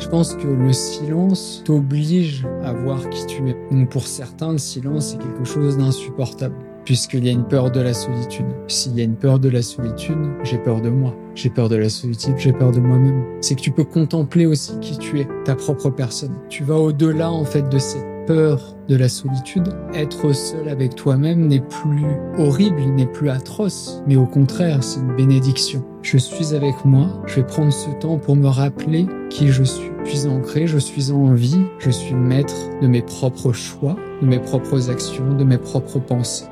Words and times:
Je 0.00 0.06
pense 0.06 0.34
que 0.34 0.46
le 0.46 0.72
silence 0.72 1.60
t'oblige 1.64 2.46
à 2.62 2.72
voir 2.72 3.10
qui 3.10 3.26
tu 3.26 3.48
es. 3.48 3.56
Donc 3.72 3.90
pour 3.90 4.06
certains, 4.06 4.52
le 4.52 4.58
silence 4.58 5.14
est 5.14 5.18
quelque 5.18 5.44
chose 5.44 5.76
d'insupportable, 5.76 6.54
puisqu'il 6.84 7.26
y 7.26 7.28
a 7.28 7.32
une 7.32 7.42
peur 7.42 7.72
de 7.72 7.80
la 7.80 7.92
solitude. 7.92 8.46
S'il 8.68 8.94
y 8.96 9.00
a 9.00 9.04
une 9.04 9.16
peur 9.16 9.40
de 9.40 9.48
la 9.48 9.60
solitude, 9.60 10.16
j'ai 10.44 10.58
peur 10.58 10.80
de 10.80 10.88
moi. 10.88 11.16
J'ai 11.34 11.50
peur 11.50 11.68
de 11.68 11.74
la 11.74 11.88
solitude, 11.88 12.34
j'ai 12.38 12.52
peur 12.52 12.70
de 12.70 12.78
moi-même. 12.78 13.24
C'est 13.40 13.56
que 13.56 13.60
tu 13.60 13.72
peux 13.72 13.82
contempler 13.82 14.46
aussi 14.46 14.78
qui 14.78 14.96
tu 14.98 15.18
es, 15.18 15.26
ta 15.44 15.56
propre 15.56 15.90
personne. 15.90 16.36
Tu 16.48 16.62
vas 16.62 16.76
au-delà 16.76 17.32
en 17.32 17.44
fait 17.44 17.68
de 17.68 17.78
cette 17.78 18.17
peur 18.28 18.76
de 18.88 18.94
la 18.94 19.08
solitude, 19.08 19.68
être 19.94 20.34
seul 20.34 20.68
avec 20.68 20.94
toi-même 20.94 21.46
n'est 21.46 21.62
plus 21.62 22.04
horrible, 22.36 22.78
n'est 22.82 23.06
plus 23.06 23.30
atroce, 23.30 24.02
mais 24.06 24.16
au 24.16 24.26
contraire, 24.26 24.84
c'est 24.84 25.00
une 25.00 25.16
bénédiction. 25.16 25.82
Je 26.02 26.18
suis 26.18 26.54
avec 26.54 26.84
moi, 26.84 27.06
je 27.26 27.36
vais 27.36 27.46
prendre 27.46 27.72
ce 27.72 27.88
temps 28.00 28.18
pour 28.18 28.36
me 28.36 28.46
rappeler 28.46 29.06
qui 29.30 29.48
je 29.48 29.64
suis. 29.64 29.90
Je 30.04 30.10
suis 30.10 30.28
ancré, 30.28 30.66
je 30.66 30.76
suis 30.76 31.10
en 31.10 31.32
vie, 31.32 31.62
je 31.78 31.90
suis 31.90 32.14
maître 32.14 32.54
de 32.82 32.86
mes 32.86 33.00
propres 33.00 33.52
choix, 33.52 33.96
de 34.20 34.26
mes 34.26 34.38
propres 34.38 34.90
actions, 34.90 35.34
de 35.34 35.44
mes 35.44 35.58
propres 35.58 35.98
pensées. 35.98 36.48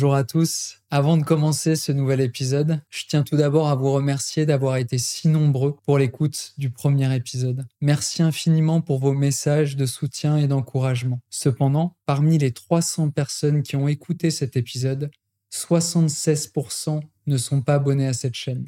Bonjour 0.00 0.14
à 0.14 0.24
tous. 0.24 0.78
Avant 0.90 1.18
de 1.18 1.24
commencer 1.24 1.76
ce 1.76 1.92
nouvel 1.92 2.22
épisode, 2.22 2.80
je 2.88 3.04
tiens 3.06 3.22
tout 3.22 3.36
d'abord 3.36 3.68
à 3.68 3.74
vous 3.74 3.92
remercier 3.92 4.46
d'avoir 4.46 4.78
été 4.78 4.96
si 4.96 5.28
nombreux 5.28 5.76
pour 5.84 5.98
l'écoute 5.98 6.54
du 6.56 6.70
premier 6.70 7.14
épisode. 7.14 7.66
Merci 7.82 8.22
infiniment 8.22 8.80
pour 8.80 8.98
vos 8.98 9.12
messages 9.12 9.76
de 9.76 9.84
soutien 9.84 10.38
et 10.38 10.48
d'encouragement. 10.48 11.20
Cependant, 11.28 11.96
parmi 12.06 12.38
les 12.38 12.50
300 12.50 13.10
personnes 13.10 13.62
qui 13.62 13.76
ont 13.76 13.88
écouté 13.88 14.30
cet 14.30 14.56
épisode, 14.56 15.10
76% 15.52 17.02
ne 17.26 17.36
sont 17.36 17.60
pas 17.60 17.74
abonnés 17.74 18.06
à 18.06 18.14
cette 18.14 18.36
chaîne. 18.36 18.66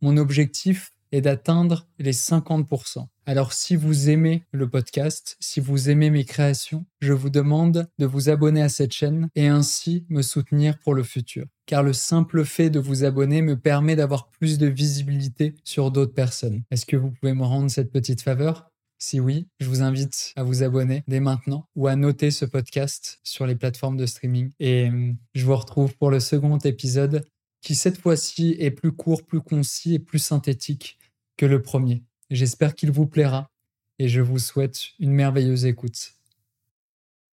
Mon 0.00 0.16
objectif 0.16 0.94
est 1.12 1.20
d'atteindre 1.20 1.86
les 1.98 2.12
50%. 2.12 3.06
Alors 3.26 3.52
si 3.52 3.76
vous 3.76 4.08
aimez 4.08 4.42
le 4.52 4.70
podcast, 4.70 5.36
si 5.38 5.60
vous 5.60 5.90
aimez 5.90 6.10
mes 6.10 6.24
créations, 6.24 6.86
je 7.00 7.12
vous 7.12 7.30
demande 7.30 7.86
de 7.98 8.06
vous 8.06 8.30
abonner 8.30 8.62
à 8.62 8.68
cette 8.68 8.92
chaîne 8.92 9.28
et 9.34 9.48
ainsi 9.48 10.06
me 10.08 10.22
soutenir 10.22 10.78
pour 10.78 10.94
le 10.94 11.02
futur. 11.02 11.44
Car 11.66 11.82
le 11.82 11.92
simple 11.92 12.44
fait 12.44 12.70
de 12.70 12.80
vous 12.80 13.04
abonner 13.04 13.42
me 13.42 13.58
permet 13.58 13.96
d'avoir 13.96 14.30
plus 14.30 14.56
de 14.56 14.66
visibilité 14.66 15.54
sur 15.64 15.90
d'autres 15.90 16.14
personnes. 16.14 16.62
Est-ce 16.70 16.86
que 16.86 16.96
vous 16.96 17.10
pouvez 17.10 17.34
me 17.34 17.44
rendre 17.44 17.70
cette 17.70 17.92
petite 17.92 18.22
faveur? 18.22 18.70
Si 19.00 19.20
oui, 19.20 19.46
je 19.60 19.68
vous 19.68 19.82
invite 19.82 20.32
à 20.34 20.42
vous 20.42 20.64
abonner 20.64 21.04
dès 21.06 21.20
maintenant 21.20 21.68
ou 21.76 21.86
à 21.86 21.94
noter 21.94 22.32
ce 22.32 22.44
podcast 22.44 23.20
sur 23.22 23.46
les 23.46 23.54
plateformes 23.54 23.96
de 23.96 24.06
streaming. 24.06 24.50
Et 24.58 24.88
hum, 24.88 25.16
je 25.34 25.44
vous 25.44 25.54
retrouve 25.54 25.96
pour 25.96 26.10
le 26.10 26.18
second 26.18 26.58
épisode 26.58 27.24
qui 27.60 27.74
cette 27.74 27.98
fois-ci 27.98 28.56
est 28.58 28.70
plus 28.70 28.92
court, 28.92 29.24
plus 29.24 29.40
concis 29.40 29.94
et 29.94 29.98
plus 29.98 30.18
synthétique 30.18 30.98
que 31.36 31.46
le 31.46 31.62
premier. 31.62 32.04
J'espère 32.30 32.74
qu'il 32.74 32.90
vous 32.90 33.06
plaira 33.06 33.50
et 33.98 34.08
je 34.08 34.20
vous 34.20 34.38
souhaite 34.38 34.78
une 34.98 35.12
merveilleuse 35.12 35.64
écoute. 35.66 36.12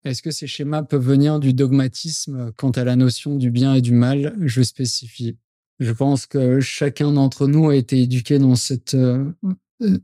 Est-ce 0.05 0.21
que 0.21 0.31
ces 0.31 0.47
schémas 0.47 0.83
peuvent 0.83 1.05
venir 1.05 1.39
du 1.39 1.53
dogmatisme 1.53 2.51
quant 2.57 2.71
à 2.71 2.83
la 2.83 2.95
notion 2.95 3.35
du 3.35 3.51
bien 3.51 3.73
et 3.73 3.81
du 3.81 3.93
mal? 3.93 4.35
Je 4.41 4.61
spécifie. 4.61 5.37
Je 5.79 5.91
pense 5.91 6.25
que 6.25 6.59
chacun 6.59 7.11
d'entre 7.11 7.47
nous 7.47 7.69
a 7.69 7.75
été 7.75 8.01
éduqué 8.01 8.37
dans 8.37 8.55
cette 8.55 8.93
euh, 8.93 9.31
euh, 9.81 9.97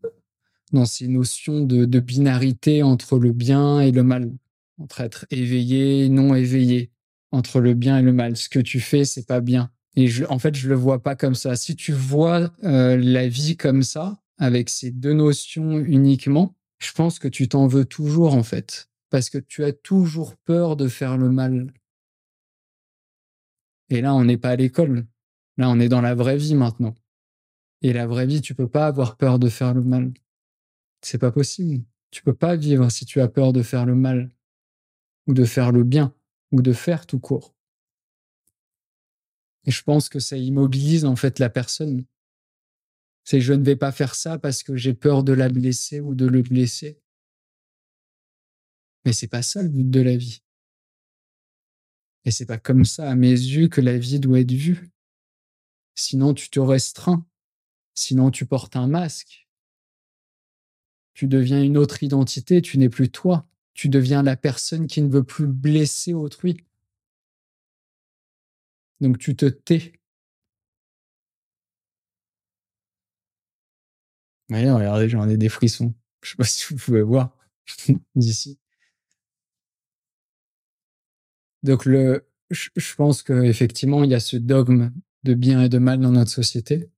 dans 0.71 0.85
ces 0.85 1.07
notions 1.07 1.61
de, 1.61 1.99
binarité 1.99 2.83
entre 2.83 3.17
le 3.17 3.31
bien 3.31 3.79
et 3.79 3.91
le 3.91 4.03
mal, 4.03 4.31
entre 4.77 5.01
être 5.01 5.25
éveillé 5.31 6.05
et 6.05 6.09
non 6.09 6.35
éveillé, 6.35 6.91
entre 7.31 7.59
le 7.59 7.73
bien 7.73 7.97
et 7.97 8.01
le 8.01 8.13
mal. 8.13 8.37
Ce 8.37 8.49
que 8.49 8.59
tu 8.59 8.79
fais, 8.79 9.03
c'est 9.05 9.25
pas 9.25 9.41
bien. 9.41 9.71
Et 9.95 10.07
je, 10.07 10.25
en 10.25 10.39
fait, 10.39 10.55
je 10.55 10.69
le 10.69 10.75
vois 10.75 11.01
pas 11.01 11.15
comme 11.15 11.35
ça. 11.35 11.55
Si 11.55 11.75
tu 11.75 11.91
vois 11.91 12.51
euh, 12.63 12.97
la 12.97 13.27
vie 13.27 13.57
comme 13.57 13.83
ça, 13.83 14.21
avec 14.37 14.69
ces 14.69 14.91
deux 14.91 15.13
notions 15.13 15.79
uniquement, 15.79 16.55
je 16.79 16.91
pense 16.93 17.19
que 17.19 17.27
tu 17.27 17.47
t'en 17.49 17.67
veux 17.67 17.85
toujours 17.85 18.33
en 18.33 18.43
fait, 18.43 18.89
parce 19.09 19.29
que 19.29 19.37
tu 19.37 19.63
as 19.63 19.73
toujours 19.73 20.35
peur 20.37 20.75
de 20.77 20.87
faire 20.87 21.17
le 21.17 21.29
mal. 21.29 21.73
Et 23.89 24.01
là, 24.01 24.13
on 24.13 24.23
n'est 24.23 24.37
pas 24.37 24.51
à 24.51 24.55
l'école. 24.55 25.05
Là, 25.57 25.69
on 25.69 25.79
est 25.79 25.89
dans 25.89 26.01
la 26.01 26.15
vraie 26.15 26.37
vie 26.37 26.55
maintenant. 26.55 26.95
Et 27.81 27.91
la 27.91 28.07
vraie 28.07 28.27
vie, 28.27 28.41
tu 28.41 28.55
peux 28.55 28.69
pas 28.69 28.87
avoir 28.87 29.17
peur 29.17 29.39
de 29.39 29.49
faire 29.49 29.73
le 29.73 29.83
mal. 29.83 30.13
C'est 31.01 31.17
pas 31.17 31.31
possible. 31.31 31.83
Tu 32.11 32.23
peux 32.23 32.33
pas 32.33 32.55
vivre 32.55 32.89
si 32.89 33.05
tu 33.05 33.21
as 33.21 33.27
peur 33.27 33.53
de 33.53 33.61
faire 33.61 33.85
le 33.85 33.95
mal, 33.95 34.31
ou 35.27 35.33
de 35.33 35.45
faire 35.45 35.71
le 35.71 35.83
bien, 35.83 36.13
ou 36.51 36.61
de 36.61 36.73
faire 36.73 37.05
tout 37.05 37.19
court. 37.19 37.55
Et 39.65 39.71
je 39.71 39.83
pense 39.83 40.09
que 40.09 40.19
ça 40.19 40.37
immobilise 40.37 41.05
en 41.05 41.15
fait 41.15 41.39
la 41.39 41.49
personne. 41.49 42.05
C'est 43.23 43.41
je 43.41 43.53
ne 43.53 43.63
vais 43.63 43.75
pas 43.75 43.91
faire 43.91 44.15
ça 44.15 44.39
parce 44.39 44.63
que 44.63 44.75
j'ai 44.75 44.93
peur 44.93 45.23
de 45.23 45.33
la 45.33 45.49
blesser 45.49 45.99
ou 45.99 46.15
de 46.15 46.25
le 46.25 46.41
blesser. 46.41 46.99
Mais 49.05 49.13
c'est 49.13 49.27
pas 49.27 49.41
ça 49.41 49.61
le 49.61 49.69
but 49.69 49.89
de 49.89 50.01
la 50.01 50.17
vie. 50.17 50.41
Et 52.25 52.31
c'est 52.31 52.45
pas 52.45 52.57
comme 52.57 52.85
ça 52.85 53.09
à 53.09 53.15
mes 53.15 53.31
yeux 53.31 53.67
que 53.67 53.81
la 53.81 53.97
vie 53.97 54.19
doit 54.19 54.39
être 54.39 54.51
vue. 54.51 54.91
Sinon 55.95 56.33
tu 56.33 56.49
te 56.49 56.59
restreins. 56.59 57.25
Sinon 57.93 58.31
tu 58.31 58.45
portes 58.45 58.75
un 58.75 58.87
masque. 58.87 59.47
Tu 61.13 61.27
deviens 61.27 61.61
une 61.61 61.77
autre 61.77 62.01
identité, 62.01 62.61
tu 62.61 62.77
n'es 62.77 62.89
plus 62.89 63.11
toi. 63.11 63.45
Tu 63.73 63.89
deviens 63.89 64.23
la 64.23 64.37
personne 64.37 64.87
qui 64.87 65.01
ne 65.01 65.09
veut 65.09 65.23
plus 65.23 65.47
blesser 65.47 66.13
autrui. 66.13 66.65
Donc 69.01 69.17
tu 69.17 69.35
te 69.35 69.45
tais. 69.45 69.93
Oui, 74.49 74.69
regardez, 74.69 75.09
j'en 75.09 75.27
ai 75.29 75.37
des 75.37 75.49
frissons. 75.49 75.93
Je 76.23 76.31
sais 76.31 76.35
pas 76.37 76.43
si 76.43 76.65
vous 76.69 76.77
pouvez 76.79 77.01
voir 77.01 77.35
d'ici. 78.15 78.59
Donc 81.63 81.85
le, 81.85 82.27
je 82.49 82.95
pense 82.95 83.23
qu'effectivement, 83.23 84.03
il 84.03 84.11
y 84.11 84.15
a 84.15 84.19
ce 84.19 84.37
dogme 84.37 84.91
de 85.23 85.33
bien 85.33 85.63
et 85.63 85.69
de 85.69 85.77
mal 85.77 85.99
dans 85.99 86.11
notre 86.11 86.31
société. 86.31 86.89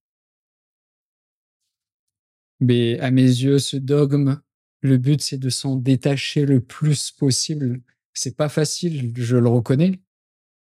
Mais 2.60 3.00
à 3.00 3.12
mes 3.12 3.24
yeux, 3.24 3.60
ce 3.60 3.78
dogme, 3.78 4.40
le 4.82 4.98
but, 4.98 5.22
c'est 5.22 5.38
de 5.38 5.50
s'en 5.50 5.76
détacher 5.76 6.46
le 6.46 6.62
plus 6.62 7.12
possible. 7.12 7.82
C'est 8.14 8.36
pas 8.38 8.50
facile, 8.50 9.14
je 9.16 9.38
le 9.38 9.48
reconnais, 9.50 10.00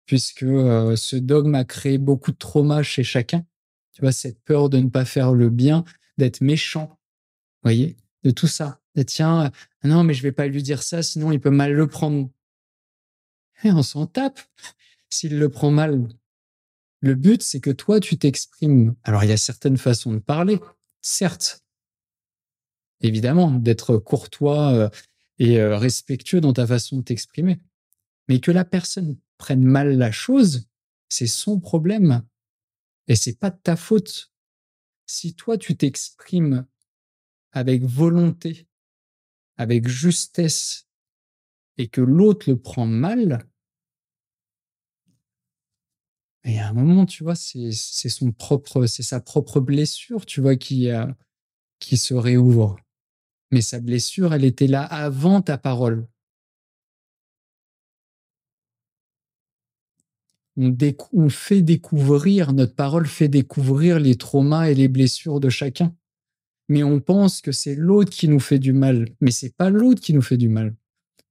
puisque 0.06 0.40
ce 0.40 1.16
dogme 1.16 1.54
a 1.54 1.64
créé 1.64 1.98
beaucoup 1.98 2.32
de 2.32 2.36
traumas 2.36 2.82
chez 2.82 3.04
chacun. 3.04 3.44
Tu 3.92 4.00
vois, 4.00 4.12
cette 4.12 4.40
peur 4.42 4.68
de 4.68 4.78
ne 4.78 4.88
pas 4.88 5.04
faire 5.04 5.32
le 5.32 5.50
bien, 5.50 5.84
d'être 6.18 6.40
méchant, 6.40 6.98
voyez, 7.62 7.96
de 8.22 8.30
tout 8.30 8.46
ça. 8.46 8.80
Tiens, 9.06 9.50
non, 9.82 10.04
mais 10.04 10.14
je 10.14 10.22
vais 10.22 10.32
pas 10.32 10.46
lui 10.46 10.62
dire 10.62 10.82
ça, 10.82 11.02
sinon 11.02 11.32
il 11.32 11.40
peut 11.40 11.50
mal 11.50 11.72
le 11.72 11.86
prendre. 11.86 12.30
Et 13.62 13.70
on 13.70 13.82
s'en 13.82 14.06
tape 14.06 14.40
s'il 15.10 15.38
le 15.38 15.48
prend 15.48 15.70
mal. 15.70 16.08
Le 17.00 17.14
but, 17.14 17.42
c'est 17.42 17.60
que 17.60 17.70
toi, 17.70 18.00
tu 18.00 18.18
t'exprimes. 18.18 18.94
Alors, 19.04 19.24
il 19.24 19.30
y 19.30 19.32
a 19.32 19.36
certaines 19.36 19.76
façons 19.76 20.12
de 20.12 20.18
parler, 20.18 20.58
certes. 21.02 21.64
Évidemment, 23.00 23.50
d'être 23.50 23.98
courtois 23.98 24.90
et 25.38 25.62
respectueux 25.62 26.40
dans 26.40 26.52
ta 26.52 26.66
façon 26.66 26.98
de 26.98 27.02
t'exprimer. 27.02 27.60
Mais 28.28 28.40
que 28.40 28.50
la 28.50 28.64
personne 28.64 29.18
prenne 29.44 29.62
mal 29.62 29.98
la 29.98 30.10
chose, 30.10 30.70
c'est 31.10 31.26
son 31.26 31.60
problème. 31.60 32.24
Et 33.08 33.14
c'est 33.14 33.38
pas 33.38 33.50
de 33.50 33.58
ta 33.62 33.76
faute. 33.76 34.32
Si 35.04 35.34
toi, 35.34 35.58
tu 35.58 35.76
t'exprimes 35.76 36.66
avec 37.52 37.82
volonté, 37.82 38.66
avec 39.58 39.86
justesse, 39.86 40.88
et 41.76 41.88
que 41.88 42.00
l'autre 42.00 42.48
le 42.48 42.58
prend 42.58 42.86
mal, 42.86 43.46
Et 46.46 46.58
à 46.58 46.68
un 46.68 46.72
moment, 46.74 47.06
tu 47.06 47.22
vois, 47.22 47.34
c'est 47.34 47.72
son 47.72 48.30
propre, 48.30 48.84
c'est 48.84 49.02
sa 49.02 49.18
propre 49.18 49.60
blessure, 49.60 50.26
tu 50.26 50.42
vois, 50.42 50.56
qui, 50.56 50.90
euh, 50.90 51.06
qui 51.78 51.96
se 51.96 52.12
réouvre. 52.12 52.76
Mais 53.50 53.62
sa 53.62 53.80
blessure, 53.80 54.34
elle 54.34 54.44
était 54.44 54.66
là 54.66 54.84
avant 54.84 55.40
ta 55.40 55.56
parole. 55.56 56.06
On, 60.56 61.28
fait 61.28 61.62
découvrir, 61.62 62.52
notre 62.52 62.76
parole 62.76 63.06
fait 63.06 63.28
découvrir 63.28 63.98
les 63.98 64.14
traumas 64.14 64.66
et 64.66 64.74
les 64.74 64.88
blessures 64.88 65.40
de 65.40 65.48
chacun. 65.48 65.94
Mais 66.68 66.84
on 66.84 67.00
pense 67.00 67.40
que 67.40 67.50
c'est 67.50 67.74
l'autre 67.74 68.10
qui 68.10 68.28
nous 68.28 68.40
fait 68.40 68.60
du 68.60 68.72
mal. 68.72 69.08
Mais 69.20 69.32
c'est 69.32 69.54
pas 69.54 69.68
l'autre 69.68 70.00
qui 70.00 70.14
nous 70.14 70.22
fait 70.22 70.36
du 70.36 70.48
mal. 70.48 70.76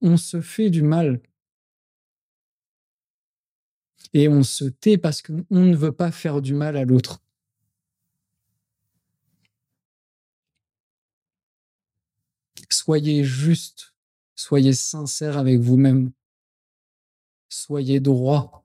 On 0.01 0.17
se 0.17 0.41
fait 0.41 0.69
du 0.69 0.81
mal 0.81 1.21
et 4.13 4.27
on 4.27 4.43
se 4.43 4.65
tait 4.65 4.97
parce 4.97 5.21
qu'on 5.21 5.43
ne 5.49 5.75
veut 5.75 5.91
pas 5.91 6.11
faire 6.11 6.41
du 6.41 6.53
mal 6.53 6.77
à 6.77 6.85
l'autre. 6.85 7.21
Soyez 12.69 13.23
juste, 13.23 13.93
soyez 14.35 14.73
sincère 14.73 15.37
avec 15.37 15.59
vous-même, 15.59 16.11
soyez 17.49 17.99
droit. 17.99 18.62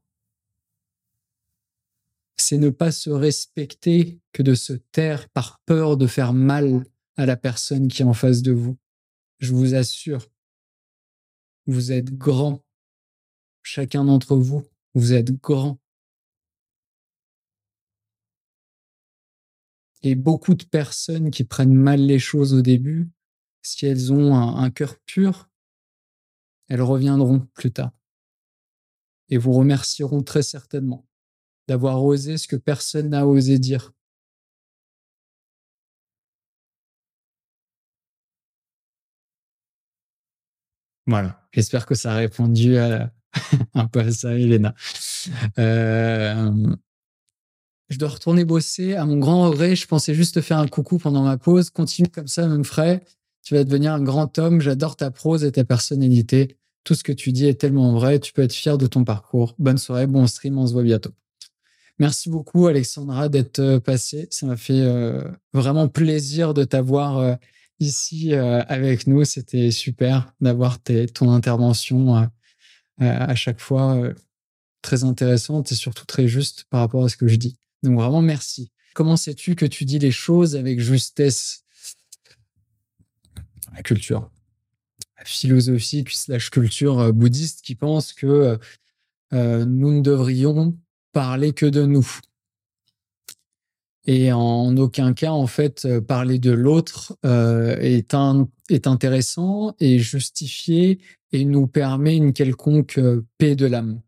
C'est 2.48 2.56
ne 2.56 2.70
pas 2.70 2.92
se 2.92 3.10
respecter 3.10 4.22
que 4.32 4.42
de 4.42 4.54
se 4.54 4.72
taire 4.72 5.28
par 5.28 5.60
peur 5.66 5.98
de 5.98 6.06
faire 6.06 6.32
mal 6.32 6.86
à 7.18 7.26
la 7.26 7.36
personne 7.36 7.88
qui 7.88 8.00
est 8.00 8.06
en 8.06 8.14
face 8.14 8.40
de 8.40 8.52
vous. 8.52 8.78
Je 9.38 9.52
vous 9.52 9.74
assure, 9.74 10.26
vous 11.66 11.92
êtes 11.92 12.10
grand, 12.16 12.64
chacun 13.62 14.06
d'entre 14.06 14.34
vous. 14.34 14.66
Vous 14.94 15.12
êtes 15.12 15.30
grand. 15.30 15.78
Et 20.02 20.14
beaucoup 20.14 20.54
de 20.54 20.64
personnes 20.64 21.30
qui 21.30 21.44
prennent 21.44 21.74
mal 21.74 22.00
les 22.00 22.18
choses 22.18 22.54
au 22.54 22.62
début, 22.62 23.10
si 23.60 23.84
elles 23.84 24.10
ont 24.10 24.34
un, 24.34 24.70
cœur 24.70 24.98
pur, 25.00 25.50
elles 26.68 26.80
reviendront 26.80 27.40
plus 27.52 27.72
tard. 27.72 27.92
Et 29.28 29.36
vous 29.36 29.52
remercieront 29.52 30.22
très 30.22 30.42
certainement 30.42 31.07
d'avoir 31.68 32.02
osé 32.02 32.38
ce 32.38 32.48
que 32.48 32.56
personne 32.56 33.10
n'a 33.10 33.26
osé 33.26 33.58
dire. 33.58 33.92
Voilà, 41.06 41.40
j'espère 41.52 41.86
que 41.86 41.94
ça 41.94 42.12
a 42.12 42.16
répondu 42.16 42.76
un 43.74 43.86
peu 43.90 44.00
à 44.00 44.10
ça, 44.12 44.34
Elena. 44.34 44.74
Euh, 45.58 46.74
je 47.88 47.98
dois 47.98 48.10
retourner 48.10 48.44
bosser. 48.44 48.94
À 48.94 49.06
mon 49.06 49.18
grand 49.18 49.50
regret, 49.50 49.74
je 49.74 49.86
pensais 49.86 50.14
juste 50.14 50.34
te 50.34 50.40
faire 50.40 50.58
un 50.58 50.68
coucou 50.68 50.98
pendant 50.98 51.22
ma 51.22 51.38
pause. 51.38 51.70
Continue 51.70 52.08
comme 52.08 52.28
ça, 52.28 52.46
mon 52.46 52.62
frère. 52.64 53.00
Tu 53.42 53.54
vas 53.54 53.64
devenir 53.64 53.94
un 53.94 54.02
grand 54.02 54.38
homme. 54.38 54.60
J'adore 54.60 54.96
ta 54.96 55.10
prose 55.10 55.44
et 55.44 55.52
ta 55.52 55.64
personnalité. 55.64 56.58
Tout 56.84 56.94
ce 56.94 57.02
que 57.02 57.12
tu 57.12 57.32
dis 57.32 57.46
est 57.46 57.58
tellement 57.60 57.92
vrai. 57.94 58.20
Tu 58.20 58.32
peux 58.34 58.42
être 58.42 58.52
fier 58.52 58.76
de 58.76 58.86
ton 58.86 59.04
parcours. 59.04 59.54
Bonne 59.58 59.78
soirée, 59.78 60.06
bon 60.06 60.26
stream. 60.26 60.58
On 60.58 60.66
se 60.66 60.74
voit 60.74 60.82
bientôt. 60.82 61.12
Merci 61.98 62.30
beaucoup, 62.30 62.66
Alexandra, 62.66 63.28
d'être 63.28 63.58
euh, 63.58 63.80
passée. 63.80 64.28
Ça 64.30 64.46
m'a 64.46 64.56
fait 64.56 64.80
euh, 64.80 65.24
vraiment 65.52 65.88
plaisir 65.88 66.54
de 66.54 66.64
t'avoir 66.64 67.38
ici 67.80 68.34
avec 68.34 69.06
nous. 69.06 69.24
C'était 69.24 69.70
super 69.70 70.32
d'avoir 70.40 70.78
ton 70.80 71.30
intervention 71.30 72.28
à 73.00 73.34
chaque 73.34 73.60
fois 73.60 73.96
euh, 73.96 74.14
très 74.82 75.04
intéressante 75.04 75.72
et 75.72 75.74
surtout 75.74 76.06
très 76.06 76.28
juste 76.28 76.64
par 76.70 76.80
rapport 76.80 77.04
à 77.04 77.08
ce 77.08 77.16
que 77.16 77.28
je 77.28 77.36
dis. 77.36 77.58
Donc 77.82 77.98
vraiment 77.98 78.22
merci. 78.22 78.70
Comment 78.94 79.16
sais-tu 79.16 79.54
que 79.54 79.66
tu 79.66 79.84
dis 79.84 79.98
les 79.98 80.10
choses 80.10 80.56
avec 80.56 80.80
justesse? 80.80 81.64
La 83.74 83.82
culture. 83.82 84.30
La 85.18 85.24
philosophie 85.24 86.02
puis 86.02 86.16
slash 86.16 86.50
culture 86.50 86.98
euh, 86.98 87.12
bouddhiste 87.12 87.62
qui 87.62 87.74
pense 87.74 88.12
que 88.12 88.58
euh, 89.32 89.64
nous 89.64 89.92
ne 89.92 90.00
devrions 90.00 90.76
parler 91.12 91.52
que 91.52 91.66
de 91.66 91.84
nous. 91.84 92.06
Et 94.06 94.32
en 94.32 94.76
aucun 94.76 95.12
cas, 95.12 95.32
en 95.32 95.46
fait, 95.46 95.86
parler 96.00 96.38
de 96.38 96.50
l'autre 96.50 97.18
est, 97.24 98.14
est 98.70 98.86
intéressant 98.86 99.74
et 99.80 99.98
justifié 99.98 100.98
et 101.32 101.44
nous 101.44 101.66
permet 101.66 102.16
une 102.16 102.32
quelconque 102.32 102.98
euh, 102.98 103.24
paix 103.38 103.56
de 103.56 103.66
l'âme. 103.66 104.00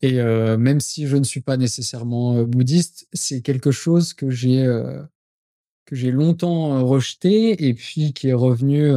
Et 0.00 0.20
euh, 0.20 0.58
même 0.58 0.80
si 0.80 1.06
je 1.06 1.16
ne 1.16 1.24
suis 1.24 1.40
pas 1.40 1.56
nécessairement 1.56 2.36
euh, 2.36 2.44
bouddhiste, 2.44 3.06
c'est 3.12 3.40
quelque 3.40 3.70
chose 3.70 4.14
que 4.14 4.30
j'ai 4.30 4.66
que 5.84 5.96
j'ai 5.96 6.12
longtemps 6.12 6.86
rejeté 6.86 7.66
et 7.66 7.74
puis 7.74 8.12
qui 8.12 8.28
est 8.28 8.32
revenu 8.32 8.92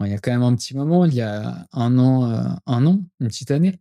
il 0.00 0.10
y 0.10 0.14
a 0.14 0.18
quand 0.18 0.32
même 0.32 0.42
un 0.42 0.54
petit 0.56 0.74
moment, 0.74 1.04
il 1.04 1.14
y 1.14 1.20
a 1.20 1.66
un 1.72 1.98
an, 1.98 2.58
un 2.66 2.86
an, 2.86 3.04
une 3.20 3.28
petite 3.28 3.50
année. 3.50 3.78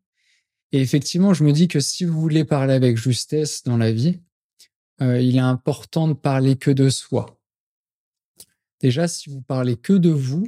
Et 0.74 0.82
effectivement, 0.82 1.34
je 1.34 1.46
me 1.46 1.54
dis 1.54 1.70
que 1.70 1.80
si 1.80 2.04
vous 2.04 2.20
voulez 2.20 2.44
parler 2.44 2.74
avec 2.74 2.98
justesse 2.98 3.64
dans 3.64 3.78
la 3.78 3.92
vie, 3.92 4.20
il 5.00 5.36
est 5.36 5.40
important 5.40 6.08
de 6.08 6.14
parler 6.14 6.56
que 6.56 6.72
de 6.72 6.90
soi. 6.90 7.40
Déjà, 8.84 9.08
si 9.08 9.30
vous 9.30 9.42
parlez 9.42 9.78
que 9.78 9.94
de 9.94 10.10
vous, 10.10 10.46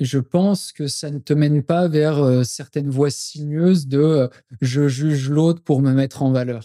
je 0.00 0.18
pense 0.18 0.72
que 0.72 0.86
ça 0.86 1.10
ne 1.10 1.18
te 1.18 1.32
mène 1.32 1.62
pas 1.62 1.88
vers 1.88 2.18
euh, 2.18 2.42
certaines 2.42 2.88
voies 2.88 3.10
sinueuses 3.10 3.86
de 3.86 3.98
euh, 3.98 4.28
je 4.60 4.88
juge 4.88 5.28
l'autre 5.28 5.62
pour 5.62 5.82
me 5.82 5.92
mettre 5.92 6.22
en 6.22 6.32
valeur. 6.32 6.64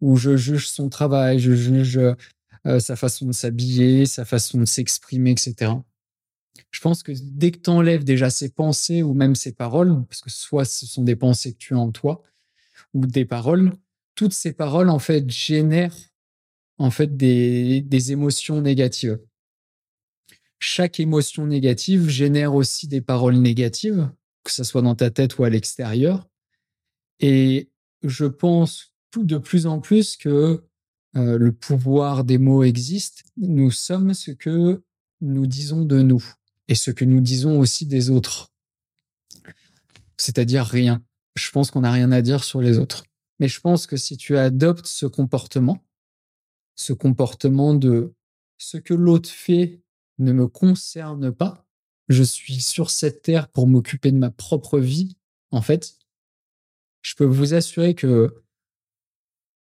Ou 0.00 0.16
je 0.16 0.36
juge 0.36 0.68
son 0.68 0.88
travail, 0.88 1.38
je 1.38 1.52
juge 1.52 1.98
euh, 2.66 2.78
sa 2.78 2.96
façon 2.96 3.26
de 3.26 3.32
s'habiller, 3.32 4.06
sa 4.06 4.24
façon 4.24 4.58
de 4.58 4.66
s'exprimer, 4.66 5.30
etc. 5.30 5.72
Je 6.70 6.80
pense 6.80 7.02
que 7.02 7.12
dès 7.22 7.50
que 7.50 7.58
tu 7.58 7.70
enlèves 7.70 8.04
déjà 8.04 8.30
ses 8.30 8.50
pensées 8.50 9.02
ou 9.02 9.14
même 9.14 9.34
ses 9.34 9.52
paroles, 9.52 10.04
parce 10.08 10.20
que 10.20 10.30
soit 10.30 10.64
ce 10.64 10.86
sont 10.86 11.02
des 11.02 11.16
pensées 11.16 11.52
que 11.52 11.58
tu 11.58 11.74
as 11.74 11.78
en 11.78 11.90
toi, 11.90 12.22
ou 12.92 13.06
des 13.06 13.24
paroles, 13.24 13.72
toutes 14.14 14.32
ces 14.32 14.52
paroles 14.52 14.90
en 14.90 14.98
fait 14.98 15.28
génèrent 15.30 15.96
en 16.78 16.90
fait 16.90 17.16
des, 17.16 18.12
émotions 18.12 18.60
négatives 18.60 19.18
chaque 20.64 20.98
émotion 20.98 21.46
négative 21.46 22.08
génère 22.08 22.54
aussi 22.54 22.88
des 22.88 23.02
paroles 23.02 23.36
négatives, 23.36 24.10
que 24.44 24.50
ce 24.50 24.64
soit 24.64 24.80
dans 24.80 24.94
ta 24.94 25.10
tête 25.10 25.36
ou 25.38 25.44
à 25.44 25.50
l'extérieur. 25.50 26.26
Et 27.20 27.70
je 28.02 28.24
pense 28.24 28.92
de 29.16 29.36
plus 29.36 29.66
en 29.66 29.80
plus 29.80 30.16
que 30.16 30.64
euh, 31.16 31.38
le 31.38 31.52
pouvoir 31.52 32.24
des 32.24 32.38
mots 32.38 32.64
existe. 32.64 33.24
Nous 33.36 33.70
sommes 33.70 34.14
ce 34.14 34.30
que 34.30 34.82
nous 35.20 35.46
disons 35.46 35.84
de 35.84 36.00
nous 36.00 36.24
et 36.68 36.74
ce 36.74 36.90
que 36.90 37.04
nous 37.04 37.20
disons 37.20 37.58
aussi 37.58 37.86
des 37.86 38.10
autres. 38.10 38.52
C'est-à-dire 40.16 40.64
rien. 40.64 41.02
Je 41.34 41.50
pense 41.50 41.70
qu'on 41.70 41.80
n'a 41.80 41.92
rien 41.92 42.12
à 42.12 42.22
dire 42.22 42.44
sur 42.44 42.60
les 42.60 42.78
autres. 42.78 43.04
Mais 43.40 43.48
je 43.48 43.60
pense 43.60 43.86
que 43.86 43.96
si 43.96 44.16
tu 44.16 44.36
adoptes 44.36 44.86
ce 44.86 45.06
comportement, 45.06 45.84
ce 46.76 46.92
comportement 46.92 47.74
de 47.74 48.14
ce 48.58 48.76
que 48.76 48.94
l'autre 48.94 49.28
fait 49.28 49.82
ne 50.18 50.32
me 50.32 50.46
concerne 50.46 51.32
pas. 51.32 51.66
Je 52.08 52.22
suis 52.22 52.60
sur 52.60 52.90
cette 52.90 53.22
terre 53.22 53.48
pour 53.48 53.66
m'occuper 53.66 54.12
de 54.12 54.18
ma 54.18 54.30
propre 54.30 54.78
vie. 54.78 55.16
En 55.50 55.62
fait, 55.62 55.96
je 57.02 57.14
peux 57.14 57.24
vous 57.24 57.54
assurer 57.54 57.94
que 57.94 58.44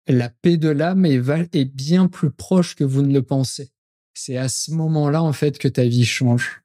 la 0.08 0.30
paix 0.30 0.58
de 0.58 0.70
l'âme 0.70 1.06
est, 1.06 1.66
bien 1.66 2.08
plus 2.08 2.32
proche 2.32 2.76
que 2.76 2.84
vous 2.84 3.02
ne 3.02 3.14
le 3.14 3.24
pensez. 3.24 3.72
C'est 4.14 4.38
à 4.38 4.50
ce 4.50 4.72
moment-là, 4.72 5.24
en 5.24 5.34
fait, 5.34 5.58
que 5.58 5.68
ta 5.68 5.86
vie 5.86 6.06
change. 6.06 6.63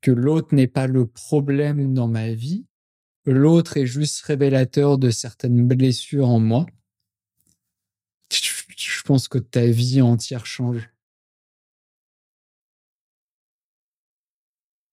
Que 0.00 0.10
l'autre 0.10 0.54
n'est 0.54 0.66
pas 0.66 0.86
le 0.86 1.06
problème 1.06 1.94
dans 1.94 2.08
ma 2.08 2.32
vie. 2.32 2.66
L'autre 3.26 3.76
est 3.76 3.86
juste 3.86 4.22
révélateur 4.22 4.98
de 4.98 5.10
certaines 5.10 5.66
blessures 5.66 6.28
en 6.28 6.40
moi. 6.40 6.66
Je 8.30 9.02
pense 9.02 9.28
que 9.28 9.38
ta 9.38 9.66
vie 9.66 10.00
entière 10.00 10.46
change. 10.46 10.88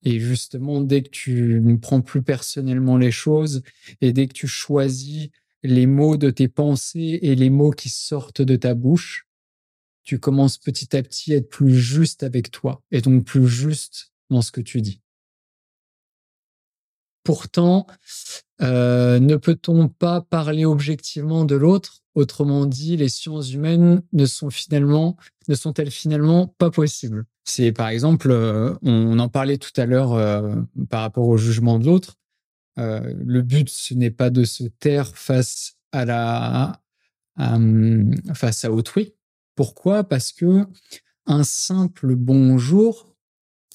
Et 0.03 0.19
justement, 0.19 0.81
dès 0.81 1.03
que 1.03 1.09
tu 1.09 1.59
ne 1.61 1.75
prends 1.75 2.01
plus 2.01 2.21
personnellement 2.21 2.97
les 2.97 3.11
choses 3.11 3.63
et 4.01 4.13
dès 4.13 4.27
que 4.27 4.33
tu 4.33 4.47
choisis 4.47 5.29
les 5.63 5.85
mots 5.85 6.17
de 6.17 6.29
tes 6.29 6.47
pensées 6.47 7.19
et 7.21 7.35
les 7.35 7.49
mots 7.49 7.71
qui 7.71 7.89
sortent 7.89 8.41
de 8.41 8.55
ta 8.55 8.73
bouche, 8.73 9.27
tu 10.03 10.19
commences 10.19 10.57
petit 10.57 10.95
à 10.95 11.03
petit 11.03 11.33
à 11.33 11.37
être 11.37 11.49
plus 11.49 11.77
juste 11.77 12.23
avec 12.23 12.51
toi 12.51 12.81
et 12.91 13.01
donc 13.01 13.25
plus 13.25 13.47
juste 13.47 14.13
dans 14.29 14.41
ce 14.41 14.51
que 14.51 14.61
tu 14.61 14.81
dis. 14.81 15.01
Pourtant, 17.23 17.87
euh, 18.61 19.19
ne 19.19 19.35
peut-on 19.35 19.89
pas 19.89 20.21
parler 20.21 20.65
objectivement 20.65 21.43
de 21.43 21.55
l'autre? 21.55 22.03
Autrement 22.15 22.65
dit, 22.65 22.95
les 22.97 23.09
sciences 23.09 23.51
humaines 23.51 24.01
ne 24.13 24.25
sont 24.25 24.49
finalement, 24.49 25.17
ne 25.47 25.55
sont-elles 25.55 25.91
finalement 25.91 26.47
pas 26.57 26.71
possibles? 26.71 27.25
C'est 27.43 27.71
par 27.71 27.89
exemple, 27.89 28.31
euh, 28.31 28.73
on 28.81 29.19
en 29.19 29.29
parlait 29.29 29.57
tout 29.57 29.73
à 29.75 29.85
l'heure 29.85 30.13
euh, 30.13 30.55
par 30.89 31.01
rapport 31.01 31.27
au 31.27 31.37
jugement 31.37 31.79
de 31.79 31.85
l'autre. 31.85 32.15
Le 32.79 33.41
but, 33.41 33.69
ce 33.69 33.95
n'est 33.95 34.11
pas 34.11 34.29
de 34.29 34.43
se 34.43 34.65
taire 34.65 35.17
face 35.17 35.77
à 35.91 36.05
la 36.05 36.79
euh, 37.39 38.03
face 38.33 38.65
à 38.65 38.71
autrui. 38.71 39.13
Pourquoi? 39.55 40.03
Parce 40.03 40.31
que 40.31 40.65
un 41.27 41.43
simple 41.43 42.15
bonjour, 42.15 43.15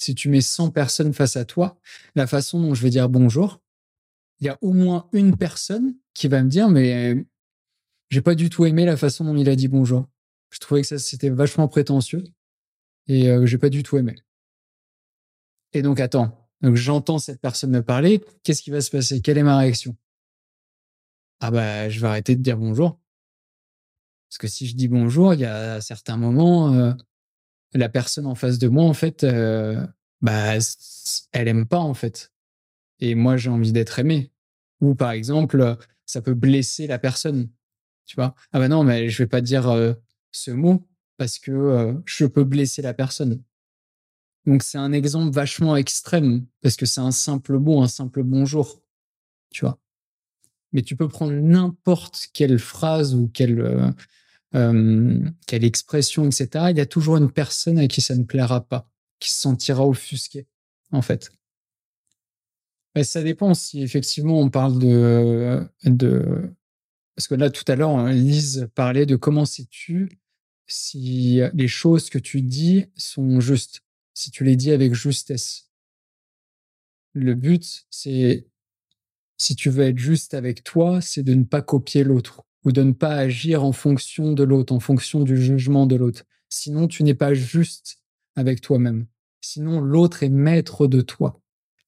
si 0.03 0.15
tu 0.15 0.29
mets 0.29 0.41
100 0.41 0.71
personnes 0.71 1.13
face 1.15 1.37
à 1.37 1.45
toi, 1.45 1.79
la 2.15 2.27
façon 2.27 2.61
dont 2.61 2.75
je 2.75 2.83
vais 2.83 2.91
dire 2.91 3.09
bonjour, 3.09 3.61
il 4.41 4.47
y 4.47 4.49
a 4.49 4.59
au 4.61 4.73
moins 4.73 5.09
une 5.13 5.37
personne 5.37 5.95
qui 6.15 6.29
va 6.29 6.43
me 6.43 6.49
dire 6.49 6.69
mais 6.69 7.25
j'ai 8.11 8.21
pas 8.21 8.35
du 8.35 8.51
tout 8.51 8.67
aimé 8.67 8.85
la 8.85 8.97
façon 8.97 9.25
dont 9.25 9.37
il 9.37 9.49
a 9.49 9.57
dit 9.57 9.69
bonjour. 9.69 10.07
Je 10.51 10.59
trouvais 10.59 10.83
que 10.83 10.89
ça 10.89 10.99
c'était 10.99 11.31
vachement 11.31 11.69
prétentieux 11.69 12.25
et 13.07 13.31
euh, 13.31 13.47
j'ai 13.47 13.59
pas 13.59 13.69
du 13.69 13.83
tout 13.83 13.97
aimé. 13.97 14.17
Et 15.73 15.83
donc 15.83 16.01
attends, 16.01 16.49
donc 16.61 16.75
j'entends 16.75 17.19
cette 17.19 17.41
personne 17.41 17.71
me 17.71 17.83
parler, 17.83 18.23
qu'est-ce 18.43 18.63
qui 18.63 18.71
va 18.71 18.81
se 18.81 18.91
passer? 18.91 19.23
Quelle 19.23 19.39
est 19.39 19.43
ma 19.43 19.57
réaction? 19.59 19.97
Ah 21.41 21.51
bah 21.51 21.89
je 21.89 22.01
vais 22.01 22.09
arrêter 22.09 22.37
de 22.37 22.43
dire 22.43 22.59
bonjour. 22.59 22.99
Parce 24.29 24.39
que 24.39 24.49
si 24.49 24.67
je 24.67 24.75
dis 24.75 24.89
bonjour, 24.89 25.35
il 25.35 25.41
y 25.41 25.45
a 25.45 25.81
certains 25.81 26.17
moments, 26.17 26.73
euh, 26.73 26.93
la 27.75 27.89
personne 27.89 28.27
en 28.27 28.35
face 28.35 28.59
de 28.59 28.69
moi, 28.69 28.85
en 28.85 28.95
fait, 28.95 29.25
euh, 29.25 29.87
bah, 30.21 30.55
elle 31.33 31.49
aime 31.49 31.67
pas, 31.67 31.79
en 31.79 31.95
fait. 31.95 32.33
Et 33.01 33.15
moi, 33.15 33.37
j'ai 33.37 33.51
envie 33.51 33.73
d'être 33.73 33.99
aimé. 33.99 34.31
Ou 34.81 34.95
par 34.95 35.11
exemple, 35.13 35.77
ça 36.07 36.23
peut 36.23 36.35
blesser 36.35 36.87
la 36.87 36.99
personne. 36.99 37.49
Tu 38.05 38.17
vois 38.17 38.35
Ah 38.53 38.59
bah 38.59 38.69
non, 38.69 38.85
mais 38.85 39.09
je 39.09 39.23
vais 39.23 39.29
pas 39.29 39.41
dire 39.41 39.69
euh, 39.69 39.95
ce 40.33 40.51
mot 40.51 40.89
parce 41.17 41.39
que 41.39 41.97
je 42.05 42.27
peux 42.27 42.45
blesser 42.45 42.83
la 42.83 42.95
personne. 42.95 43.43
Donc 44.45 44.63
c'est 44.63 44.79
un 44.79 44.93
exemple 44.93 45.33
vachement 45.33 45.77
extrême 45.77 46.47
parce 46.63 46.77
que 46.77 46.87
c'est 46.87 47.01
un 47.01 47.13
simple 47.13 47.59
mot, 47.59 47.81
un 47.81 47.89
simple 47.89 48.23
bonjour. 48.25 48.83
Tu 49.51 49.65
vois 49.65 49.79
Mais 50.73 50.83
tu 50.83 50.97
peux 50.97 51.09
prendre 51.09 51.33
n'importe 51.33 52.29
quelle 52.33 52.59
phrase 52.59 53.15
ou 53.15 53.29
quelle 53.29 53.95
euh, 54.55 55.21
quelle 55.47 55.65
expression, 55.65 56.27
etc., 56.27 56.67
il 56.71 56.77
y 56.77 56.81
a 56.81 56.87
toujours 56.87 57.17
une 57.17 57.31
personne 57.31 57.79
à 57.79 57.89
qui 57.89 58.01
ça 58.01 58.15
ne 58.15 58.25
plaira 58.25 58.61
pas, 58.61 58.89
qui 59.19 59.31
se 59.31 59.41
sentira 59.41 59.87
offusqué, 59.87 60.47
en 60.91 61.03
fait. 61.03 61.31
Et 62.95 63.05
ça 63.05 63.23
dépend 63.23 63.55
si 63.55 63.83
effectivement 63.83 64.39
on 64.39 64.51
parle 64.51 64.79
de, 64.79 65.67
de... 65.85 66.53
Parce 67.17 67.27
que 67.27 67.35
là, 67.35 67.51
tout 67.51 67.65
à 67.69 67.77
l'heure, 67.77 68.07
Lise 68.09 68.69
parlait 68.75 69.07
de 69.07 69.17
comment 69.17 69.45
sais-tu 69.45 70.19
si 70.67 71.41
les 71.53 71.69
choses 71.69 72.11
que 72.11 72.19
tu 72.19 72.43
dis 72.43 72.87
sont 72.97 73.41
justes, 73.41 73.83
si 74.15 74.31
tu 74.31 74.45
les 74.45 74.57
dis 74.57 74.73
avec 74.73 74.95
justesse. 74.95 75.71
Le 77.15 77.35
but, 77.35 77.87
c'est, 77.91 78.47
si 79.37 79.55
tu 79.55 79.69
veux 79.69 79.85
être 79.85 79.99
juste 79.99 80.35
avec 80.35 80.65
toi, 80.65 81.01
c'est 81.01 81.23
de 81.23 81.35
ne 81.35 81.45
pas 81.45 81.61
copier 81.61 82.05
l'autre 82.05 82.45
ou 82.65 82.73
de 82.73 82.83
ne 82.83 82.93
pas 82.93 83.15
agir 83.15 83.65
en 83.65 83.73
fonction 83.73 84.33
de 84.33 84.43
l'autre, 84.43 84.73
en 84.73 84.81
fonction 84.81 85.21
du 85.23 85.37
jugement 85.37 85.87
de 85.87 85.97
l'autre. 85.97 86.25
Sinon, 86.49 86.89
tu 86.89 87.03
n'es 87.03 87.15
pas 87.15 87.35
juste 87.35 87.99
avec 88.37 88.61
toi-même. 88.61 89.07
Sinon, 89.41 89.81
l'autre 89.81 90.23
est 90.23 90.29
maître 90.29 90.87
de 90.87 91.01
toi. 91.01 91.41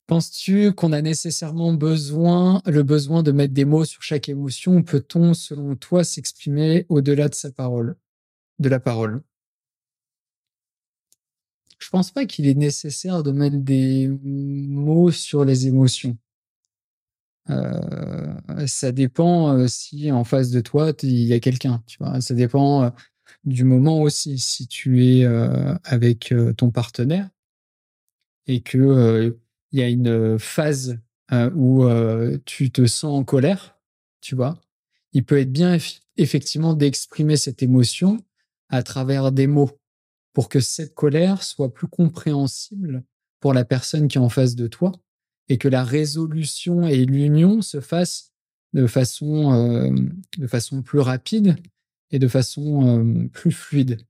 Penses-tu 0.06 0.72
qu'on 0.72 0.92
a 0.92 1.00
nécessairement 1.00 1.72
besoin, 1.72 2.60
le 2.66 2.82
besoin 2.82 3.22
de 3.22 3.32
mettre 3.32 3.54
des 3.54 3.64
mots 3.64 3.86
sur 3.86 4.02
chaque 4.02 4.28
émotion? 4.28 4.82
Peut-on, 4.82 5.32
selon 5.32 5.76
toi, 5.76 6.04
s'exprimer 6.04 6.84
au-delà 6.90 7.28
de 7.28 7.34
sa 7.34 7.50
parole, 7.50 7.96
de 8.58 8.68
la 8.68 8.80
parole? 8.80 9.22
Je 11.78 11.88
pense 11.90 12.10
pas 12.10 12.26
qu'il 12.26 12.46
est 12.46 12.54
nécessaire 12.54 13.22
de 13.22 13.30
mettre 13.30 13.56
des 13.56 14.08
mots 14.08 15.10
sur 15.10 15.44
les 15.44 15.66
émotions. 15.66 16.18
Euh, 17.50 18.66
ça 18.66 18.92
dépend 18.92 19.52
euh, 19.52 19.66
si 19.66 20.10
en 20.10 20.24
face 20.24 20.50
de 20.50 20.60
toi 20.60 20.92
il 21.02 21.24
y 21.24 21.32
a 21.32 21.40
quelqu'un. 21.40 21.82
Ça 22.20 22.34
dépend 22.34 22.84
euh, 22.84 22.90
du 23.44 23.64
moment 23.64 24.00
aussi. 24.00 24.38
Si 24.38 24.66
tu 24.66 25.04
es 25.04 25.24
avec 25.84 26.32
ton 26.56 26.70
partenaire 26.70 27.28
et 28.46 28.60
que 28.60 29.36
il 29.72 29.78
y 29.78 29.82
a 29.82 29.88
une 29.88 30.38
phase 30.38 30.98
où 31.54 31.84
tu 32.44 32.70
te 32.70 32.86
sens 32.86 33.20
en 33.20 33.24
colère, 33.24 33.78
tu 34.20 34.34
vois, 34.34 34.58
il 35.12 35.24
peut 35.24 35.38
être 35.38 35.52
bien 35.52 35.76
effectivement 36.16 36.74
d'exprimer 36.74 37.36
cette 37.36 37.62
émotion 37.62 38.18
à 38.68 38.82
travers 38.82 39.32
des 39.32 39.46
mots 39.46 39.70
pour 40.32 40.48
que 40.48 40.60
cette 40.60 40.94
colère 40.94 41.42
soit 41.42 41.72
plus 41.72 41.88
compréhensible 41.88 43.04
pour 43.40 43.52
la 43.52 43.64
personne 43.64 44.08
qui 44.08 44.18
est 44.18 44.22
en 44.22 44.28
face 44.28 44.54
de 44.54 44.66
toi 44.66 44.92
et 45.48 45.58
que 45.58 45.68
la 45.68 45.84
résolution 45.84 46.86
et 46.86 47.04
l'union 47.04 47.62
se 47.62 47.80
fassent 47.80 48.32
de 48.72 48.86
façon, 48.86 49.52
euh, 49.52 49.94
de 50.38 50.46
façon 50.46 50.82
plus 50.82 51.00
rapide 51.00 51.56
et 52.10 52.18
de 52.18 52.28
façon 52.28 52.86
euh, 52.86 53.28
plus 53.28 53.52
fluide. 53.52 54.00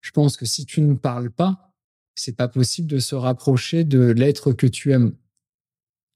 Je 0.00 0.10
pense 0.10 0.36
que 0.36 0.46
si 0.46 0.66
tu 0.66 0.80
ne 0.80 0.94
parles 0.94 1.30
pas, 1.30 1.72
c'est 2.14 2.36
pas 2.36 2.48
possible 2.48 2.88
de 2.88 2.98
se 2.98 3.14
rapprocher 3.14 3.84
de 3.84 4.00
l'être 4.00 4.52
que 4.52 4.66
tu 4.66 4.92
aimes. 4.92 5.14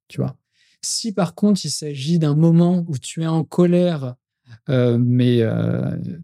Tu 0.09 0.21
vois? 0.21 0.37
Si 0.83 1.13
par 1.13 1.35
contre 1.35 1.65
il 1.65 1.71
s'agit 1.71 2.19
d'un 2.19 2.35
moment 2.35 2.85
où 2.89 2.99
tu 2.99 3.23
es 3.23 3.27
en 3.27 3.45
colère, 3.45 4.17
euh, 4.69 4.99
mais 4.99 5.43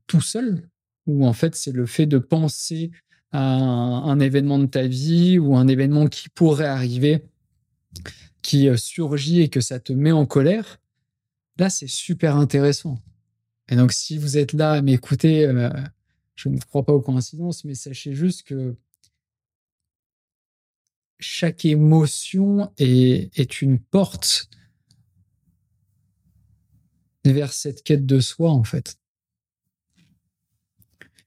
tout 0.07 0.21
seul, 0.21 0.69
où 1.07 1.27
en 1.27 1.33
fait 1.33 1.55
c'est 1.55 1.73
le 1.73 1.87
fait 1.87 2.07
de 2.07 2.19
penser 2.19 2.91
à 3.33 3.43
un, 3.43 4.21
événement 4.21 4.59
de 4.59 4.67
ta 4.67 4.87
vie 4.87 5.39
ou 5.39 5.57
un 5.57 5.67
événement 5.67 6.07
qui 6.07 6.29
pourrait 6.29 6.67
arriver 6.67 7.25
qui 8.43 8.69
euh, 8.69 8.77
surgit 8.77 9.41
et 9.43 9.49
que 9.49 9.61
ça 9.61 9.81
te 9.81 9.93
met 9.93 10.13
en 10.13 10.27
colère, 10.27 10.81
là, 11.59 11.71
c'est 11.71 11.89
super 11.89 12.37
intéressant. 12.37 12.99
Et 13.69 13.77
donc, 13.77 13.93
si 13.93 14.19
vous 14.19 14.37
êtes 14.37 14.53
là 14.53 14.73
à 14.73 14.83
m'écouter, 14.83 15.47
euh, 15.47 15.71
je 16.35 16.49
ne 16.49 16.59
crois 16.59 16.85
pas 16.85 16.93
aux 16.93 17.01
coïncidences, 17.01 17.65
mais 17.65 17.75
sachez 17.75 18.15
juste 18.15 18.43
que 18.43 18.77
chaque 21.21 21.65
émotion 21.65 22.73
est, 22.79 23.31
est 23.39 23.63
une 23.63 23.79
porte 23.79 24.51
vers 27.25 27.53
cette 27.53 27.85
quête 27.85 28.05
de 28.05 28.21
soi, 28.21 28.51
en 28.51 28.65
fait. 28.65 28.99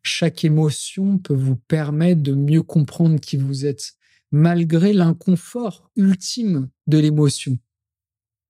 Chaque 0.04 0.44
émotion 0.44 1.18
peut 1.18 1.34
vous 1.34 1.56
permettre 1.56 2.22
de 2.22 2.36
mieux 2.36 2.62
comprendre 2.62 3.20
qui 3.20 3.38
vous 3.38 3.66
êtes, 3.66 3.96
malgré 4.36 4.92
l'inconfort 4.92 5.90
ultime 5.96 6.70
de 6.88 6.98
l'émotion. 6.98 7.58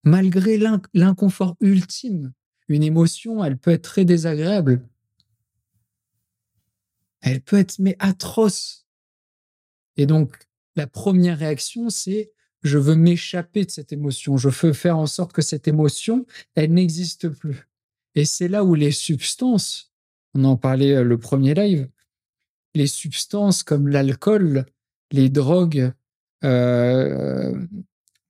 Malgré 0.04 0.60
l'inconfort 0.96 1.56
ultime, 1.62 2.34
une 2.68 2.82
émotion, 2.82 3.44
elle 3.44 3.60
peut 3.60 3.70
être 3.70 3.84
très 3.84 4.04
désagréable. 4.04 4.84
Elle 7.22 7.39
peut 7.39 7.58
être 7.58 7.77
mais 7.77 7.96
atroce. 8.00 8.88
Et 9.96 10.08
donc, 10.08 10.48
la 10.75 10.88
première 10.88 11.38
réaction, 11.38 11.92
c'est 11.92 12.32
je 12.63 12.80
veux 12.80 12.96
m'échapper 12.96 13.63
de 13.63 13.70
cette 13.70 13.94
émotion. 13.94 14.38
Je 14.38 14.50
veux 14.50 14.74
faire 14.74 14.98
en 14.98 15.06
sorte 15.06 15.34
que 15.34 15.44
cette 15.44 15.68
émotion, 15.68 16.25
elle 16.56 16.74
n'existe 16.74 17.30
plus. 17.30 17.70
Et 18.15 18.25
c'est 18.25 18.48
là 18.48 18.63
où 18.63 18.74
les 18.74 18.92
substances, 18.92 19.94
on 20.34 20.46
en 20.46 20.58
parlait 20.58 20.96
euh, 20.96 21.04
le 21.04 21.20
premier 21.20 21.54
live, 21.54 21.88
les 22.74 22.88
substances 22.88 23.62
comme 23.62 23.88
l'alcool, 23.88 24.65
les 25.12 25.30
drogues. 25.30 25.94
Euh, 26.44 27.66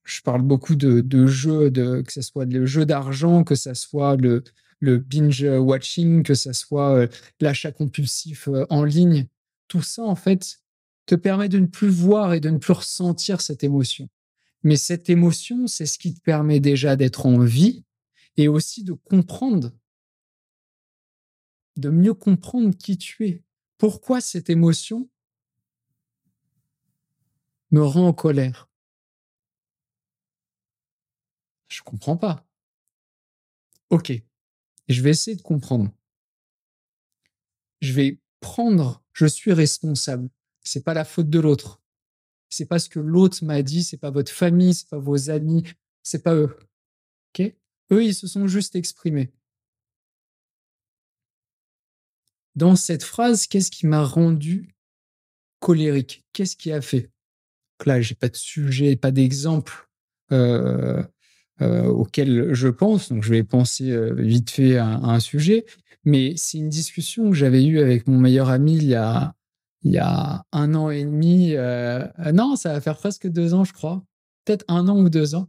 je 0.04 0.22
parle 0.22 0.42
beaucoup 0.42 0.76
de, 0.76 1.26
jeux, 1.26 1.70
de, 1.70 2.00
que 2.02 2.12
ce 2.12 2.22
soit 2.22 2.44
le 2.44 2.64
jeu 2.66 2.86
d'argent, 2.86 3.44
que 3.44 3.54
ce 3.54 3.74
soit 3.74 4.16
le, 4.16 4.44
le 4.80 4.98
binge 4.98 5.44
watching, 5.44 6.22
que 6.22 6.34
ce 6.34 6.52
soit 6.52 6.94
euh, 6.94 7.08
l'achat 7.40 7.72
compulsif 7.72 8.48
euh, 8.48 8.64
en 8.70 8.84
ligne. 8.84 9.26
Tout 9.68 9.82
ça, 9.82 10.02
en 10.02 10.14
fait, 10.14 10.60
te 11.06 11.14
permet 11.14 11.48
de 11.48 11.58
ne 11.58 11.66
plus 11.66 11.88
voir 11.88 12.34
et 12.34 12.40
de 12.40 12.50
ne 12.50 12.58
plus 12.58 12.72
ressentir 12.72 13.40
cette 13.40 13.64
émotion. 13.64 14.08
Mais 14.62 14.76
cette 14.76 15.10
émotion, 15.10 15.66
c'est 15.66 15.86
ce 15.86 15.98
qui 15.98 16.14
te 16.14 16.20
permet 16.20 16.60
déjà 16.60 16.96
d'être 16.96 17.26
en 17.26 17.38
vie 17.38 17.84
et 18.36 18.48
aussi 18.48 18.84
de 18.84 18.92
comprendre, 18.92 19.72
de 21.76 21.88
mieux 21.88 22.14
comprendre 22.14 22.76
qui 22.76 22.98
tu 22.98 23.26
es. 23.26 23.42
Pourquoi 23.78 24.20
cette 24.20 24.50
émotion 24.50 25.08
me 27.76 27.84
rend 27.84 28.08
en 28.08 28.12
colère. 28.14 28.70
Je 31.68 31.82
comprends 31.82 32.16
pas. 32.16 32.48
Ok, 33.90 34.12
je 34.88 35.02
vais 35.02 35.10
essayer 35.10 35.36
de 35.36 35.42
comprendre. 35.42 35.92
Je 37.82 37.92
vais 37.92 38.18
prendre, 38.40 39.04
je 39.12 39.26
suis 39.26 39.52
responsable. 39.52 40.30
C'est 40.62 40.84
pas 40.84 40.94
la 40.94 41.04
faute 41.04 41.28
de 41.28 41.38
l'autre. 41.38 41.82
C'est 42.48 42.66
pas 42.66 42.78
ce 42.78 42.88
que 42.88 42.98
l'autre 42.98 43.44
m'a 43.44 43.62
dit, 43.62 43.84
c'est 43.84 43.98
pas 43.98 44.10
votre 44.10 44.32
famille, 44.32 44.74
c'est 44.74 44.88
pas 44.88 44.98
vos 44.98 45.28
amis, 45.28 45.64
c'est 46.02 46.22
pas 46.22 46.34
eux. 46.34 46.56
Ok? 47.28 47.54
Eux, 47.92 48.04
ils 48.04 48.14
se 48.14 48.26
sont 48.26 48.46
juste 48.46 48.74
exprimés. 48.74 49.32
Dans 52.54 52.74
cette 52.74 53.04
phrase, 53.04 53.46
qu'est-ce 53.46 53.70
qui 53.70 53.86
m'a 53.86 54.02
rendu 54.02 54.74
colérique? 55.60 56.24
Qu'est-ce 56.32 56.56
qui 56.56 56.72
a 56.72 56.80
fait? 56.80 57.12
Là, 57.84 58.00
j'ai 58.00 58.14
pas 58.14 58.28
de 58.28 58.36
sujet, 58.36 58.96
pas 58.96 59.10
d'exemple 59.10 59.88
euh, 60.32 61.02
auquel 61.60 62.54
je 62.54 62.68
pense. 62.68 63.10
Donc, 63.10 63.22
je 63.22 63.30
vais 63.30 63.42
penser 63.42 63.94
vite 64.14 64.50
fait 64.50 64.76
à, 64.76 64.86
un 64.86 65.20
sujet. 65.20 65.66
Mais 66.04 66.34
c'est 66.36 66.58
une 66.58 66.68
discussion 66.68 67.30
que 67.30 67.36
j'avais 67.36 67.64
eue 67.64 67.80
avec 67.80 68.06
mon 68.06 68.18
meilleur 68.18 68.48
ami 68.48 68.76
il 68.76 68.84
y 68.84 68.94
a, 68.94 69.34
il 69.82 69.92
y 69.92 69.98
a 69.98 70.44
un 70.52 70.74
an 70.74 70.90
et 70.90 71.04
demi. 71.04 71.54
non, 72.32 72.56
ça 72.56 72.72
va 72.72 72.80
faire 72.80 72.96
presque 72.96 73.26
deux 73.28 73.54
ans, 73.54 73.64
je 73.64 73.72
crois. 73.72 74.04
Peut-être 74.44 74.64
un 74.68 74.88
an 74.88 74.98
ou 74.98 75.08
deux 75.08 75.34
ans. 75.34 75.48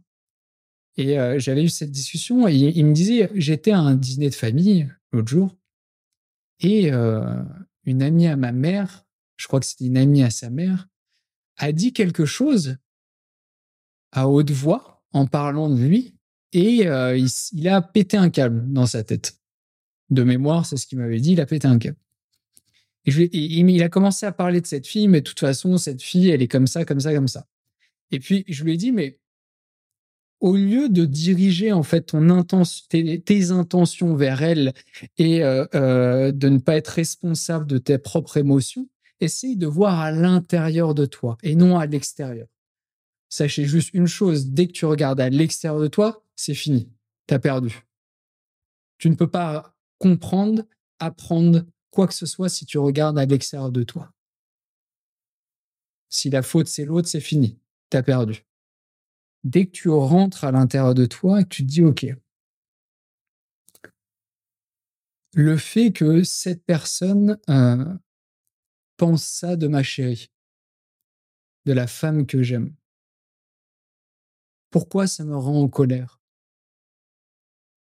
Et 0.96 1.16
j'avais 1.38 1.62
eu 1.62 1.68
cette 1.68 1.92
discussion 1.92 2.48
et 2.48 2.54
il 2.54 2.86
me 2.86 2.92
disait, 2.92 3.30
j'étais 3.34 3.70
à 3.70 3.78
un 3.78 3.94
dîner 3.94 4.30
de 4.30 4.34
famille 4.34 4.88
l'autre 5.12 5.28
jour 5.28 5.56
et 6.60 6.90
une 6.90 8.02
amie 8.02 8.26
à 8.26 8.36
ma 8.36 8.52
mère, 8.52 9.06
je 9.36 9.46
crois 9.46 9.60
que 9.60 9.66
c'était 9.66 9.86
une 9.86 9.96
amie 9.96 10.22
à 10.22 10.30
sa 10.30 10.50
mère, 10.50 10.88
a 11.58 11.72
dit 11.72 11.92
quelque 11.92 12.24
chose 12.24 12.76
à 14.12 14.28
haute 14.28 14.50
voix 14.50 15.02
en 15.12 15.26
parlant 15.26 15.68
de 15.68 15.80
lui 15.80 16.14
et 16.52 16.84
il, 17.52 17.68
a 17.68 17.82
pété 17.82 18.16
un 18.16 18.30
câble 18.30 18.72
dans 18.72 18.86
sa 18.86 19.04
tête. 19.04 19.38
De 20.10 20.22
mémoire, 20.22 20.64
c'est 20.64 20.78
ce 20.78 20.86
qu'il 20.86 20.98
m'avait 20.98 21.20
dit, 21.20 21.32
il 21.32 21.40
a 21.40 21.46
pété 21.46 21.68
un 21.68 21.78
câble. 21.78 21.98
Et, 23.04 23.10
il 23.40 23.82
a 23.82 23.88
commencé 23.88 24.24
à 24.24 24.32
parler 24.32 24.60
de 24.60 24.66
cette 24.66 24.86
fille, 24.86 25.08
mais 25.08 25.20
de 25.20 25.24
toute 25.26 25.40
façon, 25.40 25.76
cette 25.76 26.02
fille, 26.02 26.30
elle 26.30 26.42
est 26.42 26.48
comme 26.48 26.66
ça, 26.66 26.84
comme 26.84 27.00
ça, 27.00 27.12
comme 27.12 27.28
ça. 27.28 27.46
Et 28.10 28.18
puis, 28.18 28.44
je 28.48 28.64
lui 28.64 28.74
ai 28.74 28.76
dit, 28.76 28.92
mais 28.92 29.18
au 30.40 30.56
lieu 30.56 30.88
de 30.88 31.04
diriger 31.04 31.72
en 31.72 31.82
fait 31.82 32.02
ton 32.02 32.44
tes, 32.88 33.50
intentions 33.50 34.14
vers 34.14 34.42
elle 34.42 34.72
et 35.16 35.42
euh, 35.42 35.66
euh, 35.74 36.32
de 36.32 36.48
ne 36.48 36.58
pas 36.58 36.76
être 36.76 36.88
responsable 36.88 37.66
de 37.66 37.78
tes 37.78 37.98
propres 37.98 38.36
émotions, 38.36 38.88
essaye 39.20 39.56
de 39.56 39.66
voir 39.66 40.00
à 40.00 40.10
l'intérieur 40.10 40.94
de 40.94 41.06
toi 41.06 41.38
et 41.42 41.54
non 41.54 41.78
à 41.78 41.86
l'extérieur. 41.86 42.48
Sachez 43.28 43.64
juste 43.64 43.92
une 43.92 44.06
chose, 44.06 44.50
dès 44.50 44.66
que 44.66 44.72
tu 44.72 44.86
regardes 44.86 45.20
à 45.20 45.28
l'extérieur 45.28 45.80
de 45.80 45.88
toi, 45.88 46.24
c'est 46.34 46.54
fini. 46.54 46.90
Tu 47.26 47.34
as 47.34 47.38
perdu. 47.38 47.82
Tu 48.98 49.10
ne 49.10 49.14
peux 49.14 49.30
pas 49.30 49.74
comprendre, 49.98 50.64
apprendre 50.98 51.64
quoi 51.90 52.06
que 52.06 52.14
ce 52.14 52.26
soit 52.26 52.48
si 52.48 52.64
tu 52.64 52.78
regardes 52.78 53.18
à 53.18 53.26
l'extérieur 53.26 53.70
de 53.70 53.82
toi. 53.82 54.12
Si 56.08 56.30
la 56.30 56.42
faute 56.42 56.68
c'est 56.68 56.84
l'autre, 56.84 57.08
c'est 57.08 57.20
fini. 57.20 57.58
Tu 57.90 57.96
as 57.96 58.02
perdu 58.02 58.44
dès 59.44 59.66
que 59.66 59.72
tu 59.72 59.88
rentres 59.88 60.44
à 60.44 60.52
l'intérieur 60.52 60.94
de 60.94 61.06
toi 61.06 61.40
et 61.40 61.44
que 61.44 61.48
tu 61.48 61.62
te 61.62 61.70
dis, 61.70 61.82
OK, 61.82 62.06
le 65.34 65.56
fait 65.56 65.92
que 65.92 66.22
cette 66.24 66.64
personne 66.64 67.38
euh, 67.48 67.84
pense 68.98 69.24
ça 69.24 69.56
de 69.56 69.66
ma 69.66 69.82
chérie, 69.82 70.30
de 71.64 71.72
la 71.72 71.86
femme 71.86 72.26
que 72.26 72.42
j'aime, 72.42 72.74
pourquoi 74.70 75.06
ça 75.06 75.24
me 75.24 75.36
rend 75.36 75.62
en 75.62 75.68
colère? 75.68 76.20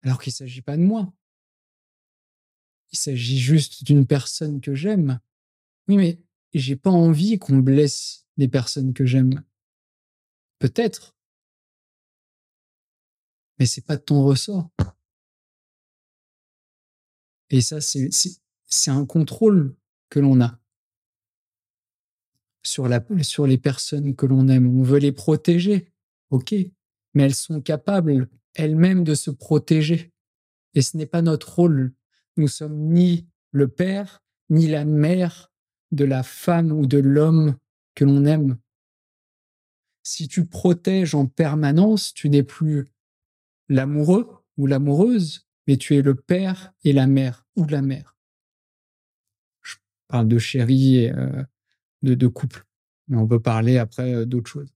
Alors 0.02 0.20
qu'il 0.20 0.30
ne 0.30 0.36
s'agit 0.36 0.62
pas 0.62 0.76
de 0.76 0.82
moi. 0.82 1.12
Il 2.92 2.98
s'agit 2.98 3.40
juste 3.40 3.82
d'une 3.82 4.06
personne 4.06 4.60
que 4.60 4.76
j'aime. 4.76 5.18
Oui, 5.88 5.96
mais 5.96 6.22
j'ai 6.54 6.76
pas 6.76 6.90
envie 6.90 7.38
qu'on 7.40 7.58
blesse 7.58 8.26
les 8.36 8.46
personnes 8.46 8.94
que 8.94 9.04
j'aime. 9.04 9.42
Peut-être 10.60 11.18
mais 13.58 13.66
c'est 13.66 13.84
pas 13.84 13.96
de 13.96 14.02
ton 14.02 14.24
ressort. 14.24 14.70
Et 17.50 17.60
ça, 17.60 17.80
c'est 17.80 18.90
un 18.90 19.06
contrôle 19.06 19.76
que 20.10 20.20
l'on 20.20 20.40
a 20.40 20.58
sur, 22.62 22.88
la, 22.88 23.04
sur 23.22 23.46
les 23.46 23.58
personnes 23.58 24.14
que 24.14 24.26
l'on 24.26 24.48
aime. 24.48 24.78
On 24.78 24.82
veut 24.82 24.98
les 24.98 25.12
protéger, 25.12 25.92
ok, 26.30 26.54
mais 27.14 27.24
elles 27.24 27.34
sont 27.34 27.60
capables 27.60 28.28
elles-mêmes 28.54 29.04
de 29.04 29.14
se 29.14 29.30
protéger. 29.30 30.12
Et 30.74 30.82
ce 30.82 30.96
n'est 30.96 31.06
pas 31.06 31.22
notre 31.22 31.54
rôle. 31.54 31.94
Nous 32.36 32.48
sommes 32.48 32.76
ni 32.76 33.26
le 33.52 33.68
père, 33.68 34.22
ni 34.50 34.66
la 34.66 34.84
mère 34.84 35.50
de 35.92 36.04
la 36.04 36.22
femme 36.22 36.72
ou 36.72 36.86
de 36.86 36.98
l'homme 36.98 37.56
que 37.94 38.04
l'on 38.04 38.24
aime. 38.26 38.58
Si 40.02 40.28
tu 40.28 40.46
protèges 40.46 41.14
en 41.14 41.26
permanence, 41.26 42.12
tu 42.14 42.28
n'es 42.30 42.42
plus 42.42 42.86
l'amoureux 43.68 44.28
ou 44.56 44.66
l'amoureuse, 44.66 45.46
mais 45.66 45.76
tu 45.76 45.96
es 45.96 46.02
le 46.02 46.14
père 46.14 46.72
et 46.84 46.92
la 46.92 47.06
mère 47.06 47.46
ou 47.56 47.64
la 47.66 47.82
mère. 47.82 48.16
Je 49.62 49.76
parle 50.08 50.28
de 50.28 50.38
chérie 50.38 51.10
euh, 51.10 51.44
de, 52.02 52.26
couple, 52.26 52.64
mais 53.08 53.16
on 53.16 53.26
peut 53.26 53.40
parler 53.40 53.78
après 53.78 54.14
euh, 54.14 54.24
d'autres 54.24 54.50
choses. 54.50 54.72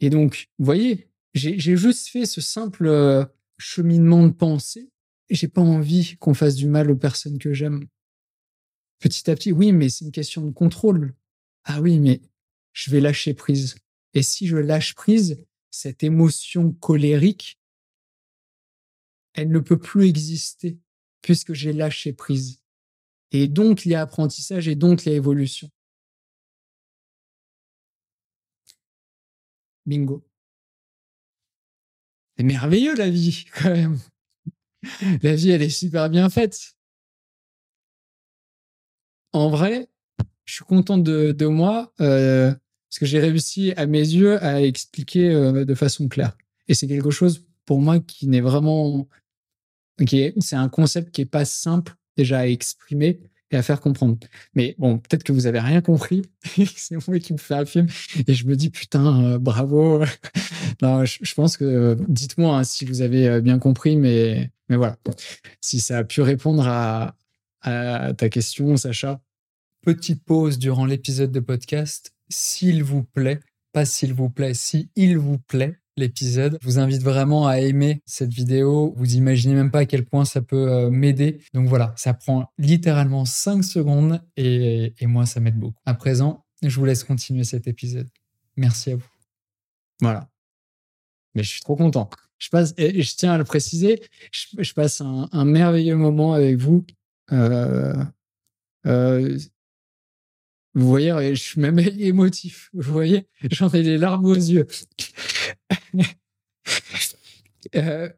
Et 0.00 0.10
donc, 0.10 0.48
vous 0.58 0.64
voyez, 0.64 1.08
j'ai 1.34 1.58
juste 1.58 2.08
fait 2.08 2.26
ce 2.26 2.40
simple 2.40 2.86
euh, 2.86 3.24
cheminement 3.58 4.26
de 4.26 4.32
pensée. 4.32 4.90
J'ai 5.30 5.48
pas 5.48 5.62
envie 5.62 6.16
qu'on 6.18 6.34
fasse 6.34 6.54
du 6.54 6.68
mal 6.68 6.90
aux 6.90 6.96
personnes 6.96 7.38
que 7.38 7.52
j'aime. 7.52 7.86
Petit 8.98 9.30
à 9.30 9.34
petit, 9.34 9.52
oui, 9.52 9.72
mais 9.72 9.88
c'est 9.88 10.04
une 10.04 10.12
question 10.12 10.42
de 10.42 10.50
contrôle. 10.50 11.14
Ah 11.64 11.80
oui, 11.80 11.98
mais 11.98 12.20
je 12.72 12.90
vais 12.90 13.00
lâcher 13.00 13.34
prise. 13.34 13.76
Et 14.12 14.22
si 14.22 14.46
je 14.46 14.56
lâche 14.56 14.94
prise, 14.94 15.44
cette 15.70 16.02
émotion 16.02 16.72
colérique, 16.72 17.58
elle 19.32 19.50
ne 19.50 19.58
peut 19.58 19.78
plus 19.78 20.06
exister 20.06 20.78
puisque 21.20 21.52
j'ai 21.54 21.72
lâché 21.72 22.12
prise. 22.12 22.60
Et 23.34 23.48
donc, 23.48 23.84
il 23.84 23.90
y 23.90 23.94
a 23.96 24.00
apprentissage 24.00 24.68
et 24.68 24.76
donc 24.76 25.04
il 25.04 25.08
y 25.08 25.12
a 25.12 25.16
évolution. 25.16 25.68
Bingo. 29.86 30.24
C'est 32.36 32.44
merveilleux 32.44 32.94
la 32.94 33.10
vie, 33.10 33.44
quand 33.56 33.70
même. 33.70 33.98
La 35.22 35.34
vie, 35.34 35.50
elle 35.50 35.62
est 35.62 35.68
super 35.68 36.08
bien 36.10 36.30
faite. 36.30 36.76
En 39.32 39.50
vrai, 39.50 39.88
je 40.44 40.54
suis 40.54 40.64
content 40.64 40.96
de, 40.96 41.46
moi. 41.46 41.92
Euh, 42.00 42.54
parce 42.88 43.00
que 43.00 43.06
j'ai 43.06 43.18
réussi 43.18 43.72
à 43.72 43.86
mes 43.86 43.98
yeux 43.98 44.40
à 44.44 44.62
expliquer 44.62 45.30
euh, 45.30 45.64
de 45.64 45.74
façon 45.74 46.06
claire. 46.06 46.36
Et 46.68 46.74
c'est 46.74 46.86
quelque 46.86 47.10
chose 47.10 47.44
pour 47.64 47.80
moi 47.80 47.98
qui 47.98 48.28
n'est 48.28 48.40
vraiment, 48.40 49.08
c'est 49.98 50.54
un 50.54 50.68
concept 50.68 51.10
qui 51.10 51.22
est 51.22 51.26
pas 51.26 51.44
simple 51.44 51.96
déjà 52.16 52.40
à 52.40 52.46
exprimer 52.46 53.20
et 53.50 53.56
à 53.56 53.62
faire 53.62 53.80
comprendre. 53.80 54.18
Mais 54.54 54.74
bon, 54.78 54.98
peut-être 54.98 55.22
que 55.22 55.32
vous 55.32 55.46
avez 55.46 55.60
rien 55.60 55.80
compris. 55.80 56.22
c'est 56.76 56.96
moi 57.08 57.18
qui 57.18 57.32
me 57.32 57.38
fais 57.38 57.54
un 57.54 57.64
film 57.64 57.86
et 58.26 58.34
je 58.34 58.46
me 58.46 58.56
dis 58.56 58.70
putain, 58.70 59.24
euh, 59.24 59.38
bravo. 59.38 60.04
non, 60.82 61.04
je, 61.04 61.34
pense 61.34 61.56
que 61.56 61.96
dites-moi 62.08 62.58
hein, 62.58 62.64
si 62.64 62.84
vous 62.84 63.02
avez 63.02 63.28
euh, 63.28 63.40
bien 63.40 63.58
compris, 63.58 63.96
mais 63.96 64.50
mais 64.68 64.76
voilà, 64.76 64.96
si 65.60 65.78
ça 65.78 65.98
a 65.98 66.04
pu 66.04 66.22
répondre 66.22 66.66
à, 66.66 67.16
à 67.60 68.14
ta 68.14 68.28
question, 68.28 68.76
Sacha. 68.76 69.20
Petite 69.82 70.24
pause 70.24 70.58
durant 70.58 70.86
l'épisode 70.86 71.30
de 71.30 71.40
podcast 71.40 72.14
s'il 72.30 72.82
vous 72.82 73.04
plaît, 73.04 73.40
pas 73.72 73.84
s'il 73.84 74.14
vous 74.14 74.30
plaît, 74.30 74.54
si 74.54 74.90
il 74.96 75.18
vous 75.18 75.38
plaît 75.38 75.78
l'épisode. 75.96 76.58
Je 76.60 76.66
vous 76.66 76.78
invite 76.78 77.02
vraiment 77.02 77.46
à 77.46 77.58
aimer 77.58 78.02
cette 78.06 78.32
vidéo. 78.32 78.94
Vous 78.96 79.14
imaginez 79.14 79.54
même 79.54 79.70
pas 79.70 79.80
à 79.80 79.86
quel 79.86 80.04
point 80.04 80.24
ça 80.24 80.42
peut 80.42 80.70
euh, 80.70 80.90
m'aider. 80.90 81.40
Donc 81.52 81.68
voilà, 81.68 81.92
ça 81.96 82.14
prend 82.14 82.50
littéralement 82.58 83.24
5 83.24 83.62
secondes 83.62 84.22
et, 84.36 84.94
moi, 85.02 85.26
ça 85.26 85.40
m'aide 85.40 85.58
beaucoup. 85.58 85.78
À 85.86 85.94
présent, 85.94 86.44
je 86.62 86.78
vous 86.78 86.84
laisse 86.84 87.04
continuer 87.04 87.44
cet 87.44 87.66
épisode. 87.66 88.08
Merci 88.56 88.92
à 88.92 88.96
vous. 88.96 89.10
Voilà. 90.00 90.28
Mais 91.34 91.42
je 91.42 91.50
suis 91.50 91.60
trop 91.60 91.76
content. 91.76 92.08
Je 92.38 92.48
passe, 92.48 92.74
et 92.76 93.02
je 93.02 93.16
tiens 93.16 93.32
à 93.32 93.38
le 93.38 93.44
préciser, 93.44 94.02
je, 94.32 94.72
passe 94.74 95.00
un, 95.00 95.44
merveilleux 95.44 95.96
moment 95.96 96.34
avec 96.34 96.56
vous. 96.56 96.84
Euh, 97.32 97.94
euh, 98.86 99.38
vous 100.74 100.88
voyez, 100.88 101.34
je 101.34 101.40
suis 101.40 101.60
même 101.60 101.78
émotif. 101.98 102.70
Vous 102.74 102.92
voyez, 102.92 103.26
j'en 103.50 103.70
ai 103.70 103.82
les 103.82 103.98
larmes 103.98 104.26
aux 104.26 104.34
yeux. 104.34 104.66
euh... 107.74 108.08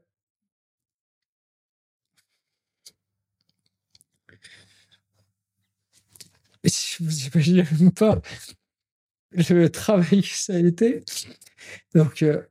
vous 7.01 7.27
imaginez 7.27 7.65
même 7.79 7.93
pas 7.93 8.21
le 9.33 9.69
travail 9.69 10.23
que 10.23 10.29
ça 10.29 10.55
a 10.55 10.59
été. 10.59 11.05
Donc, 11.95 12.23
euh, 12.23 12.43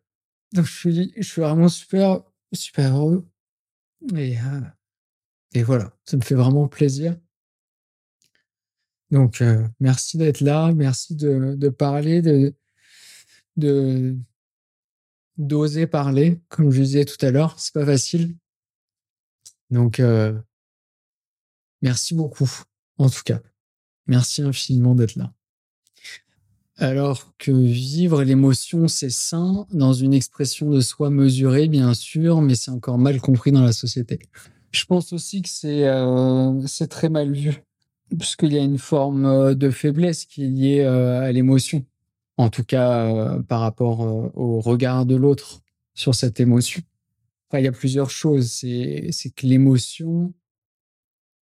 donc 0.54 0.66
je, 0.66 0.72
suis, 0.72 1.14
je 1.18 1.42
vraiment 1.42 1.70
super, 1.70 2.22
super 2.54 2.96
heureux. 2.98 3.28
Et, 4.16 4.38
euh, 4.38 4.62
et 5.54 5.64
voilà, 5.64 5.92
ça 6.06 6.18
me 6.18 6.22
fait 6.22 6.36
vraiment 6.36 6.68
plaisir. 6.68 7.18
Donc, 9.12 9.42
euh, 9.42 9.68
merci 9.80 10.18
d'être 10.18 10.42
là, 10.42 10.72
merci 10.74 11.16
de, 11.16 11.70
parler, 11.70 12.22
de 12.22 14.18
d'oser 15.38 15.88
parler, 15.88 16.40
comme 16.50 16.72
je 16.72 16.82
disais 16.82 17.06
tout 17.06 17.24
à 17.26 17.32
l'heure, 17.32 17.60
c'est 17.60 17.74
pas 17.74 17.86
facile. 17.86 18.36
Donc, 19.70 20.00
euh, 20.00 20.34
merci 21.82 22.14
beaucoup, 22.14 22.50
en 22.98 23.10
tout 23.10 23.24
cas. 23.24 23.42
Merci 24.08 24.42
infiniment 24.42 24.96
d'être 24.96 25.16
là. 25.16 25.34
Alors 26.78 27.34
que 27.38 27.52
vivre 27.52 28.24
l'émotion, 28.24 28.90
c'est 28.90 29.10
sain, 29.10 29.66
dans 29.72 29.94
une 29.94 30.14
expression 30.14 30.70
de 30.70 30.82
soi 30.82 31.10
mesurée, 31.10 31.70
bien 31.70 31.94
sûr, 31.94 32.42
mais 32.42 32.56
c'est 32.56 32.72
encore 32.72 32.98
mal 32.98 33.22
compris 33.22 33.52
dans 33.52 33.64
la 33.64 33.72
société. 33.72 34.20
Je 34.72 34.84
pense 34.84 35.14
aussi 35.14 35.42
que 35.42 35.48
c'est 35.48 35.88
euh, 35.88 36.62
très 36.90 37.08
mal 37.08 37.32
vu, 37.32 37.64
puisqu'il 38.18 38.52
y 38.52 38.58
a 38.58 38.62
une 38.62 38.78
forme 38.78 39.26
euh, 39.26 39.56
de 39.56 39.70
faiblesse 39.70 40.26
qui 40.26 40.44
est 40.44 40.50
liée 40.50 40.82
euh, 40.82 41.22
à 41.22 41.32
l'émotion, 41.32 41.86
en 42.38 42.50
tout 42.50 42.64
cas 42.64 43.06
euh, 43.06 43.42
par 43.44 43.62
rapport 43.62 44.00
au 44.00 44.60
regard 44.60 45.06
de 45.06 45.16
l'autre 45.16 45.62
sur 45.94 46.16
cette 46.16 46.40
émotion. 46.40 46.82
Il 47.54 47.64
y 47.64 47.68
a 47.68 47.72
plusieurs 47.72 48.10
choses. 48.10 48.52
C'est 48.52 49.34
que 49.36 49.46
l'émotion, 49.46 50.34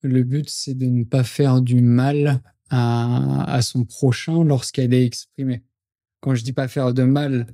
le 0.03 0.23
but, 0.23 0.49
c'est 0.49 0.75
de 0.75 0.87
ne 0.87 1.05
pas 1.05 1.25
faire 1.25 1.61
du 1.61 1.83
mal 1.83 2.43
à, 2.71 3.53
à 3.53 3.63
son 3.63 3.85
prochain 3.85 4.45
lorsqu'elle 4.45 4.95
est 4.95 5.05
exprimée. 5.05 5.63
Quand 6.21 6.35
je 6.35 6.45
dis 6.45 6.53
pas 6.53 6.69
faire 6.69 6.95
de 6.95 7.03
mal, 7.03 7.47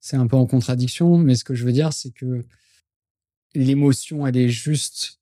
c'est 0.00 0.16
un 0.16 0.26
peu 0.26 0.36
en 0.36 0.46
contradiction, 0.46 1.16
mais 1.16 1.34
ce 1.34 1.44
que 1.44 1.54
je 1.54 1.64
veux 1.64 1.72
dire, 1.72 1.92
c'est 1.92 2.10
que 2.10 2.44
l'émotion, 3.54 4.26
elle 4.26 4.36
est 4.36 4.48
juste, 4.48 5.20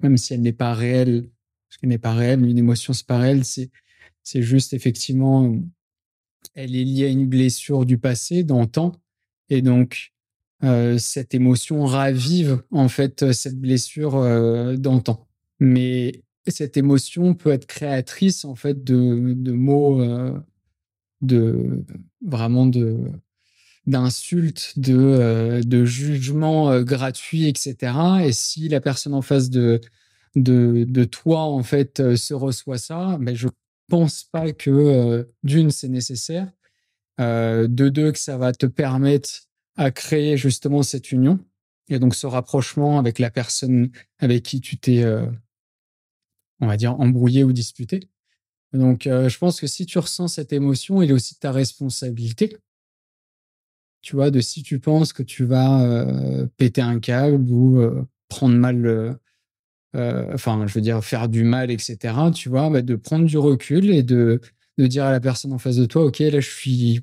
même 0.00 0.16
si 0.16 0.34
elle 0.34 0.42
n'est 0.42 0.52
pas 0.52 0.74
réelle, 0.74 1.30
parce 1.68 1.78
qu'elle 1.78 1.88
n'est 1.88 1.98
pas 1.98 2.14
réelle, 2.14 2.44
une 2.44 2.58
émotion, 2.58 2.92
c'est 2.92 3.06
pas 3.06 3.18
réel, 3.18 3.44
c'est, 3.44 3.70
c'est 4.22 4.42
juste 4.42 4.74
effectivement, 4.74 5.56
elle 6.54 6.76
est 6.76 6.84
liée 6.84 7.06
à 7.06 7.08
une 7.08 7.26
blessure 7.26 7.86
du 7.86 7.98
passé, 7.98 8.44
d'antan, 8.44 8.92
et 9.48 9.62
donc, 9.62 10.12
euh, 10.64 10.98
cette 10.98 11.34
émotion 11.34 11.84
ravive 11.84 12.62
en 12.70 12.88
fait 12.88 13.32
cette 13.32 13.60
blessure 13.60 14.16
euh, 14.16 14.76
d'antan. 14.76 15.26
Mais 15.60 16.22
cette 16.46 16.76
émotion 16.76 17.34
peut 17.34 17.50
être 17.50 17.66
créatrice 17.66 18.44
en 18.44 18.54
fait 18.54 18.82
de, 18.82 19.52
mots, 19.52 20.00
euh, 20.00 20.32
de 21.20 21.84
vraiment 22.22 22.66
de 22.66 22.98
d'insultes, 23.86 24.78
de, 24.78 24.96
euh, 24.96 25.62
de 25.62 25.84
jugements 25.84 26.70
euh, 26.70 26.82
gratuits, 26.82 27.46
etc. 27.46 27.92
Et 28.24 28.32
si 28.32 28.68
la 28.68 28.80
personne 28.80 29.14
en 29.14 29.22
face 29.22 29.48
de, 29.48 29.80
de, 30.34 30.84
de 30.88 31.04
toi, 31.04 31.42
en 31.42 31.62
fait, 31.62 32.00
euh, 32.00 32.16
se 32.16 32.34
reçoit 32.34 32.78
ça, 32.78 33.16
ben 33.20 33.34
je 33.34 33.48
pense 33.88 34.24
pas 34.24 34.52
que, 34.52 35.28
d'une, 35.42 35.70
c'est 35.70 35.88
nécessaire, 35.88 36.50
de 37.18 37.88
deux, 37.88 38.12
que 38.12 38.18
ça 38.18 38.36
va 38.36 38.52
te 38.52 38.66
permettre 38.66 39.30
à 39.76 39.90
créer 39.90 40.36
justement 40.36 40.82
cette 40.82 41.12
union 41.12 41.38
et 41.88 41.98
donc 41.98 42.14
ce 42.14 42.26
rapprochement 42.26 42.98
avec 42.98 43.18
la 43.18 43.30
personne 43.30 43.90
avec 44.18 44.42
qui 44.42 44.60
tu 44.60 44.78
t'es, 44.78 45.04
on 46.60 46.66
va 46.66 46.76
dire, 46.76 46.98
embrouillé 47.00 47.44
ou 47.44 47.52
disputé. 47.52 48.00
Donc, 48.72 49.04
je 49.04 49.38
pense 49.38 49.60
que 49.60 49.66
si 49.66 49.86
tu 49.86 49.98
ressens 49.98 50.28
cette 50.28 50.52
émotion, 50.52 51.00
il 51.00 51.10
est 51.10 51.14
aussi 51.14 51.38
ta 51.38 51.52
responsabilité 51.52 52.58
tu 54.06 54.14
vois, 54.14 54.30
de 54.30 54.40
si 54.40 54.62
tu 54.62 54.78
penses 54.78 55.12
que 55.12 55.24
tu 55.24 55.44
vas 55.44 55.82
euh, 55.82 56.46
péter 56.58 56.80
un 56.80 57.00
câble 57.00 57.50
ou 57.50 57.80
euh, 57.80 58.06
prendre 58.28 58.54
mal, 58.54 59.18
euh, 59.96 60.32
enfin, 60.34 60.66
je 60.66 60.74
veux 60.74 60.80
dire, 60.80 61.02
faire 61.04 61.28
du 61.28 61.44
mal, 61.44 61.70
etc., 61.70 62.14
tu 62.34 62.48
vois, 62.48 62.70
bah, 62.70 62.82
de 62.82 62.96
prendre 62.96 63.26
du 63.26 63.38
recul 63.38 63.90
et 63.90 64.02
de, 64.02 64.40
dire 64.78 65.04
à 65.04 65.12
la 65.12 65.20
personne 65.20 65.52
en 65.52 65.58
face 65.58 65.76
de 65.76 65.86
toi, 65.86 66.04
OK, 66.04 66.18
là, 66.18 66.40
je 66.40 66.50
suis, 66.50 67.00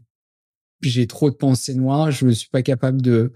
j'ai 0.82 1.08
trop 1.08 1.29
de 1.29 1.36
pensées 1.36 1.75
noires, 1.75 2.12
je 2.12 2.25
ne 2.25 2.32
suis 2.32 2.49
pas 2.49 2.62
capable 2.62 3.01
de, 3.01 3.34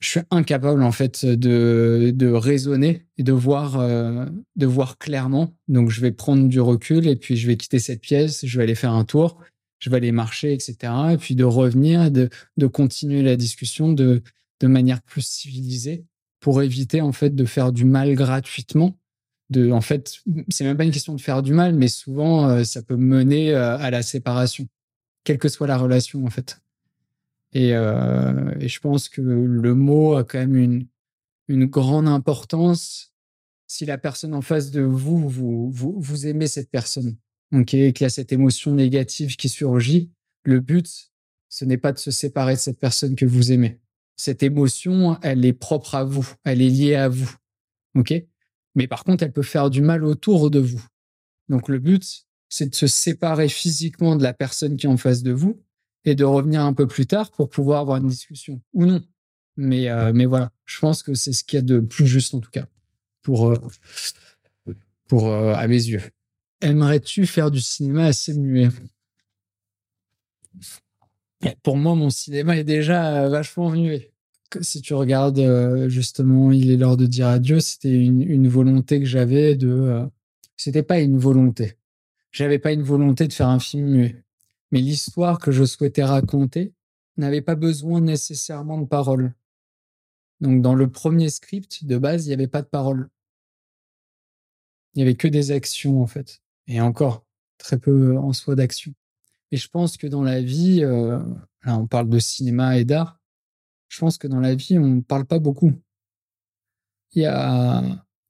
je 0.00 0.08
suis 0.10 0.20
incapable, 0.30 0.82
en 0.82 0.92
fait, 0.92 1.24
de, 1.24 2.32
raisonner 2.32 3.06
et 3.16 3.22
de 3.22 3.32
voir, 3.32 3.78
de 3.78 4.66
voir 4.66 4.98
clairement. 4.98 5.56
Donc, 5.68 5.90
je 5.90 6.00
vais 6.02 6.12
prendre 6.12 6.48
du 6.48 6.60
recul 6.60 7.08
et 7.08 7.16
puis 7.16 7.36
je 7.36 7.46
vais 7.46 7.56
quitter 7.56 7.78
cette 7.78 8.02
pièce, 8.02 8.44
je 8.44 8.58
vais 8.58 8.64
aller 8.64 8.74
faire 8.74 8.92
un 8.92 9.04
tour 9.04 9.40
je 9.84 9.90
vais 9.90 9.98
aller 9.98 10.12
marcher, 10.12 10.54
etc. 10.54 10.92
Et 11.12 11.18
puis 11.18 11.34
de 11.34 11.44
revenir, 11.44 12.10
de, 12.10 12.30
de 12.56 12.66
continuer 12.66 13.22
la 13.22 13.36
discussion 13.36 13.92
de, 13.92 14.22
de 14.60 14.66
manière 14.66 15.02
plus 15.02 15.26
civilisée 15.26 16.06
pour 16.44 16.60
éviter 16.60 17.00
en 17.00 17.12
fait 17.12 17.34
de 17.34 17.46
faire 17.46 17.72
du 17.72 17.86
mal 17.86 18.14
gratuitement. 18.14 18.98
De, 19.48 19.70
en 19.70 19.80
fait, 19.80 20.20
c'est 20.50 20.64
même 20.64 20.76
pas 20.76 20.84
une 20.84 20.90
question 20.90 21.14
de 21.14 21.20
faire 21.22 21.42
du 21.42 21.54
mal, 21.54 21.74
mais 21.74 21.88
souvent 21.88 22.46
euh, 22.50 22.64
ça 22.64 22.82
peut 22.82 22.96
mener 22.96 23.54
euh, 23.54 23.78
à 23.78 23.90
la 23.90 24.02
séparation, 24.02 24.68
quelle 25.24 25.38
que 25.38 25.48
soit 25.48 25.66
la 25.66 25.78
relation 25.78 26.22
en 26.26 26.28
fait. 26.28 26.60
Et, 27.54 27.74
euh, 27.74 28.52
je 28.60 28.78
pense 28.78 29.08
que 29.08 29.22
le 29.22 29.74
mot 29.74 30.16
a 30.16 30.24
quand 30.24 30.38
même 30.38 30.86
une, 31.48 31.64
grande 31.64 32.08
importance 32.08 33.14
si 33.66 33.86
la 33.86 33.96
personne 33.96 34.34
en 34.34 34.42
face 34.42 34.70
de 34.70 34.82
vous, 34.82 35.26
vous, 35.30 36.26
aimez 36.26 36.46
cette 36.46 36.70
personne 36.70 37.16
ok, 37.54 37.68
qu'il 37.68 38.00
y 38.02 38.04
a 38.04 38.10
cette 38.10 38.32
émotion 38.32 38.72
négative 38.72 39.36
qui 39.36 39.48
surgit, 39.48 40.10
le 40.42 40.60
but, 40.60 41.10
ce 41.48 41.64
n'est 41.64 41.78
pas 41.78 41.92
de 41.92 41.98
se 41.98 42.10
séparer 42.10 42.52
de 42.52 42.60
cette 42.60 42.78
personne 42.78 43.16
que 43.16 43.24
vous 43.24 43.50
aimez. 43.50 43.80
Cette 44.16 44.42
émotion, 44.42 45.18
elle 45.22 45.44
est 45.44 45.52
propre 45.52 45.94
à 45.94 46.04
vous, 46.04 46.28
elle 46.44 46.62
est 46.62 46.70
liée 46.70 46.94
à 46.94 47.08
vous, 47.08 47.34
ok? 47.96 48.14
Mais 48.74 48.86
par 48.86 49.04
contre, 49.04 49.24
elle 49.24 49.32
peut 49.32 49.42
faire 49.42 49.70
du 49.70 49.82
mal 49.82 50.04
autour 50.04 50.50
de 50.50 50.60
vous. 50.60 50.84
Donc 51.48 51.68
le 51.68 51.78
but, 51.78 52.26
c'est 52.48 52.68
de 52.68 52.74
se 52.74 52.86
séparer 52.86 53.48
physiquement 53.48 54.16
de 54.16 54.22
la 54.22 54.32
personne 54.32 54.76
qui 54.76 54.86
est 54.86 54.88
en 54.88 54.96
face 54.96 55.22
de 55.22 55.32
vous 55.32 55.60
et 56.04 56.14
de 56.14 56.24
revenir 56.24 56.62
un 56.62 56.72
peu 56.72 56.86
plus 56.86 57.06
tard 57.06 57.30
pour 57.32 57.48
pouvoir 57.48 57.80
avoir 57.80 57.96
une 57.98 58.08
discussion 58.08 58.60
ou 58.72 58.86
non. 58.86 59.02
Mais 59.56 59.88
euh, 59.88 60.12
mais 60.12 60.26
voilà, 60.26 60.52
je 60.64 60.78
pense 60.78 61.02
que 61.02 61.14
c'est 61.14 61.32
ce 61.32 61.44
qu'il 61.44 61.56
y 61.56 61.58
a 61.58 61.62
de 61.62 61.80
plus 61.80 62.06
juste 62.06 62.34
en 62.34 62.40
tout 62.40 62.50
cas 62.50 62.66
pour 63.22 63.50
euh, 63.50 63.56
pour 65.08 65.28
euh, 65.28 65.54
à 65.54 65.66
mes 65.68 65.82
yeux. 65.82 66.02
Aimerais-tu 66.60 67.26
faire 67.26 67.50
du 67.50 67.60
cinéma 67.60 68.06
assez 68.06 68.34
muet? 68.34 68.68
Pour 71.62 71.76
moi, 71.76 71.94
mon 71.94 72.10
cinéma 72.10 72.56
est 72.56 72.64
déjà 72.64 73.28
vachement 73.28 73.70
muet. 73.70 74.12
Si 74.60 74.82
tu 74.82 74.94
regardes 74.94 75.38
euh, 75.38 75.88
justement, 75.88 76.52
il 76.52 76.70
est 76.70 76.76
l'heure 76.76 76.96
de 76.96 77.06
dire 77.06 77.26
adieu, 77.26 77.60
c'était 77.60 77.92
une, 77.92 78.48
volonté 78.48 79.00
que 79.00 79.06
j'avais 79.06 79.56
de. 79.56 79.68
Euh, 79.68 80.06
c'était 80.56 80.82
pas 80.82 81.00
une 81.00 81.18
volonté. 81.18 81.76
J'avais 82.30 82.58
pas 82.58 82.72
une 82.72 82.82
volonté 82.82 83.26
de 83.26 83.32
faire 83.32 83.48
un 83.48 83.58
film 83.58 83.86
muet. 83.86 84.24
Mais 84.70 84.80
l'histoire 84.80 85.38
que 85.38 85.50
je 85.50 85.64
souhaitais 85.64 86.04
raconter 86.04 86.72
n'avait 87.16 87.42
pas 87.42 87.54
besoin 87.56 88.00
nécessairement 88.00 88.78
de 88.78 88.86
paroles. 88.86 89.34
Donc, 90.40 90.62
dans 90.62 90.74
le 90.74 90.90
premier 90.90 91.30
script, 91.30 91.84
de 91.84 91.96
base, 91.98 92.26
il 92.26 92.28
n'y 92.28 92.34
avait 92.34 92.48
pas 92.48 92.62
de 92.62 92.66
paroles. 92.66 93.08
Il 94.94 94.98
n'y 94.98 95.02
avait 95.02 95.16
que 95.16 95.28
des 95.28 95.50
actions, 95.50 96.00
en 96.02 96.06
fait 96.06 96.40
et 96.66 96.80
encore 96.80 97.24
très 97.58 97.78
peu 97.78 98.16
en 98.16 98.32
soi 98.32 98.54
d'action. 98.54 98.94
Et 99.50 99.56
je 99.56 99.68
pense 99.68 99.96
que 99.96 100.06
dans 100.06 100.22
la 100.22 100.40
vie, 100.40 100.82
euh, 100.82 101.18
là 101.62 101.78
on 101.78 101.86
parle 101.86 102.08
de 102.08 102.18
cinéma 102.18 102.78
et 102.78 102.84
d'art, 102.84 103.20
je 103.88 103.98
pense 103.98 104.18
que 104.18 104.26
dans 104.26 104.40
la 104.40 104.54
vie 104.54 104.78
on 104.78 104.86
ne 104.86 105.00
parle 105.00 105.26
pas 105.26 105.38
beaucoup. 105.38 105.72
Il 107.12 107.22
y 107.22 107.26
a, 107.26 107.80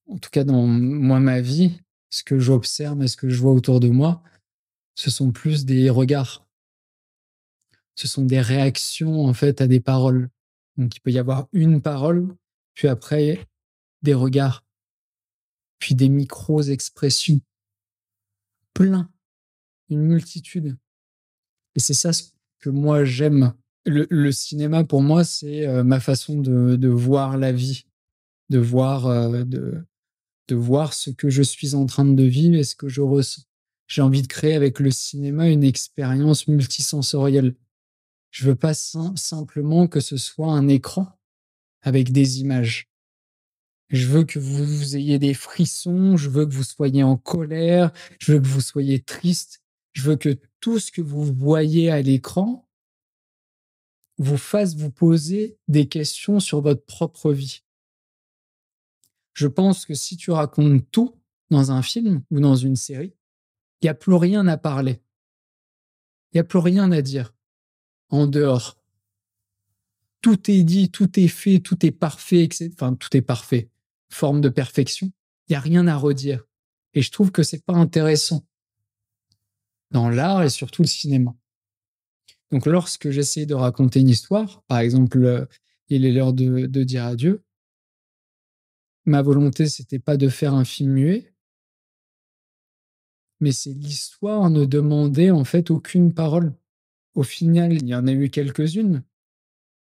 en 0.06 0.18
tout 0.18 0.30
cas 0.30 0.44
dans 0.44 0.66
moi 0.66 1.20
ma 1.20 1.40
vie, 1.40 1.80
ce 2.10 2.22
que 2.22 2.38
j'observe 2.38 3.02
et 3.02 3.08
ce 3.08 3.16
que 3.16 3.28
je 3.28 3.40
vois 3.40 3.52
autour 3.52 3.80
de 3.80 3.88
moi, 3.88 4.22
ce 4.94 5.10
sont 5.10 5.32
plus 5.32 5.64
des 5.64 5.90
regards. 5.90 6.46
Ce 7.94 8.08
sont 8.08 8.24
des 8.24 8.40
réactions 8.40 9.24
en 9.24 9.34
fait 9.34 9.60
à 9.60 9.66
des 9.66 9.80
paroles. 9.80 10.28
Donc 10.76 10.96
il 10.96 11.00
peut 11.00 11.12
y 11.12 11.18
avoir 11.18 11.48
une 11.52 11.80
parole, 11.80 12.36
puis 12.74 12.88
après 12.88 13.46
des 14.02 14.14
regards, 14.14 14.64
puis 15.78 15.94
des 15.94 16.08
micros 16.08 16.62
expressions 16.62 17.40
plein, 18.74 19.10
une 19.88 20.02
multitude. 20.02 20.76
Et 21.74 21.80
c'est 21.80 21.94
ça 21.94 22.12
ce 22.12 22.24
que 22.60 22.70
moi 22.70 23.04
j'aime. 23.04 23.52
Le, 23.86 24.32
cinéma, 24.32 24.82
pour 24.82 25.02
moi, 25.02 25.24
c'est 25.24 25.66
euh, 25.66 25.84
ma 25.84 26.00
façon 26.00 26.40
de, 26.40 26.88
voir 26.88 27.36
la 27.36 27.52
vie, 27.52 27.84
de 28.48 28.58
voir, 28.58 29.06
euh, 29.06 29.44
de, 29.44 30.54
voir 30.54 30.94
ce 30.94 31.10
que 31.10 31.28
je 31.28 31.42
suis 31.42 31.74
en 31.74 31.84
train 31.84 32.06
de 32.06 32.22
vivre 32.22 32.56
et 32.56 32.64
ce 32.64 32.74
que 32.74 32.88
je 32.88 33.02
ressens. 33.02 33.42
J'ai 33.86 34.00
envie 34.00 34.22
de 34.22 34.26
créer 34.26 34.54
avec 34.54 34.80
le 34.80 34.90
cinéma 34.90 35.50
une 35.50 35.64
expérience 35.64 36.48
multisensorielle. 36.48 37.54
Je 38.30 38.46
veux 38.46 38.56
pas 38.56 38.72
simplement 38.74 39.86
que 39.86 40.00
ce 40.00 40.16
soit 40.16 40.50
un 40.50 40.66
écran 40.66 41.06
avec 41.82 42.10
des 42.10 42.40
images. 42.40 42.88
Je 43.90 44.06
veux 44.08 44.24
que 44.24 44.38
vous, 44.38 44.96
ayez 44.96 45.18
des 45.18 45.34
frissons, 45.34 46.16
je 46.16 46.30
veux 46.30 46.46
que 46.46 46.54
vous 46.54 46.64
soyez 46.64 47.02
en 47.02 47.16
colère, 47.16 47.92
je 48.18 48.32
veux 48.32 48.40
que 48.40 48.46
vous 48.46 48.62
soyez 48.62 49.00
triste, 49.00 49.62
je 49.94 50.02
veux 50.02 50.16
que 50.16 50.38
tout 50.60 50.78
ce 50.78 50.92
que 50.92 51.00
vous 51.00 51.24
voyez 51.24 51.90
à 51.90 52.02
l'écran 52.02 52.68
vous 54.18 54.36
fasse 54.36 54.76
vous 54.76 54.90
poser 54.90 55.58
des 55.66 55.88
questions 55.88 56.38
sur 56.38 56.60
votre 56.60 56.84
propre 56.84 57.32
vie. 57.32 57.62
Je 59.32 59.48
pense 59.48 59.86
que 59.86 59.94
si 59.94 60.16
tu 60.16 60.30
racontes 60.30 60.88
tout 60.92 61.18
dans 61.50 61.72
un 61.72 61.82
film 61.82 62.22
ou 62.30 62.38
dans 62.38 62.54
une 62.54 62.76
série, 62.76 63.14
il 63.80 63.86
n'y 63.86 63.88
a 63.88 63.94
plus 63.94 64.14
rien 64.14 64.46
à 64.46 64.56
parler. 64.56 65.00
Il 66.32 66.36
n'y 66.36 66.40
a 66.40 66.44
plus 66.44 66.58
rien 66.58 66.92
à 66.92 67.02
dire 67.02 67.34
en 68.10 68.26
dehors. 68.26 68.78
Tout 70.20 70.50
est 70.50 70.62
dit, 70.62 70.90
tout 70.90 71.18
est 71.18 71.28
fait, 71.28 71.60
tout 71.60 71.84
est 71.84 71.90
parfait, 71.90 72.44
etc. 72.44 72.70
Enfin, 72.74 72.94
tout 72.94 73.16
est 73.16 73.22
parfait 73.22 73.70
forme 74.14 74.40
de 74.40 74.48
perfection. 74.48 75.10
Il 75.48 75.52
n'y 75.52 75.56
a 75.56 75.60
rien 75.60 75.86
à 75.86 75.96
redire. 75.96 76.44
Et 76.94 77.02
je 77.02 77.10
trouve 77.10 77.32
que 77.32 77.42
c'est 77.42 77.64
pas 77.64 77.74
intéressant. 77.74 78.46
Dans 79.90 80.08
l'art 80.08 80.42
et 80.42 80.50
surtout 80.50 80.82
le 80.82 80.88
cinéma. 80.88 81.34
Donc 82.50 82.66
lorsque 82.66 83.10
j'essaie 83.10 83.46
de 83.46 83.54
raconter 83.54 84.00
une 84.00 84.08
histoire, 84.08 84.62
par 84.68 84.78
exemple, 84.78 85.24
euh, 85.24 85.46
il 85.88 86.04
est 86.04 86.12
l'heure 86.12 86.32
de, 86.32 86.66
de 86.66 86.84
dire 86.84 87.04
adieu, 87.04 87.42
ma 89.06 89.22
volonté, 89.22 89.66
c'était 89.66 89.98
pas 89.98 90.16
de 90.16 90.28
faire 90.28 90.54
un 90.54 90.64
film 90.64 90.92
muet, 90.92 91.34
mais 93.40 93.52
c'est 93.52 93.72
l'histoire 93.72 94.50
ne 94.50 94.64
demandait 94.64 95.30
en 95.30 95.44
fait 95.44 95.70
aucune 95.70 96.14
parole. 96.14 96.54
Au 97.14 97.22
final, 97.22 97.72
il 97.72 97.86
y 97.86 97.94
en 97.94 98.06
a 98.06 98.12
eu 98.12 98.30
quelques-unes, 98.30 99.02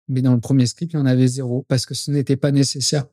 mais 0.09 0.23
dans 0.23 0.35
le 0.35 0.41
premier 0.41 0.67
script, 0.67 0.93
il 0.93 0.97
y 0.97 1.01
en 1.01 1.07
avait 1.07 1.27
zéro, 1.27 1.65
parce 1.69 1.87
que 1.87 1.95
ce 1.95 2.11
n'était 2.11 2.37
pas 2.37 2.53
nécessaire. 2.53 3.07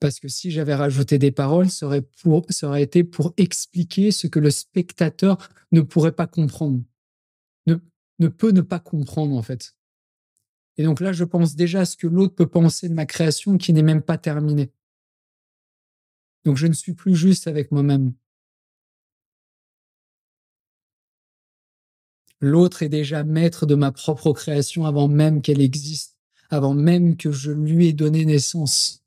Parce 0.00 0.20
que 0.20 0.28
si 0.28 0.50
j'avais 0.50 0.74
rajouté 0.74 1.18
des 1.18 1.32
paroles, 1.32 1.70
ça 1.70 1.86
aurait, 1.86 2.82
été 2.82 3.02
pour 3.02 3.32
expliquer 3.36 4.10
ce 4.12 4.26
que 4.26 4.38
le 4.38 4.50
spectateur 4.50 5.38
ne 5.72 5.80
pourrait 5.80 6.12
pas 6.12 6.26
comprendre, 6.26 6.82
ne, 7.66 7.76
ne 8.18 8.28
peut 8.28 8.50
ne 8.50 8.60
pas 8.60 8.78
comprendre 8.78 9.34
en 9.34 9.42
fait. 9.42 9.74
Et 10.76 10.84
donc 10.84 11.00
là, 11.00 11.12
je 11.12 11.24
pense 11.24 11.56
déjà 11.56 11.80
à 11.80 11.84
ce 11.86 11.96
que 11.96 12.06
l'autre 12.06 12.34
peut 12.34 12.46
penser 12.46 12.88
de 12.88 12.94
ma 12.94 13.06
création 13.06 13.56
qui 13.56 13.72
n'est 13.72 13.82
même 13.82 14.02
pas 14.02 14.18
terminée. 14.18 14.70
Donc 16.44 16.58
je 16.58 16.66
ne 16.66 16.74
suis 16.74 16.92
plus 16.92 17.16
juste 17.16 17.46
avec 17.46 17.72
moi-même. 17.72 18.12
L'autre 22.40 22.82
est 22.82 22.90
déjà 22.90 23.24
maître 23.24 23.64
de 23.64 23.74
ma 23.74 23.92
propre 23.92 24.34
création 24.34 24.84
avant 24.84 25.08
même 25.08 25.40
qu'elle 25.40 25.62
existe, 25.62 26.18
avant 26.50 26.74
même 26.74 27.16
que 27.16 27.32
je 27.32 27.50
lui 27.50 27.86
ai 27.86 27.92
donné 27.94 28.26
naissance. 28.26 29.05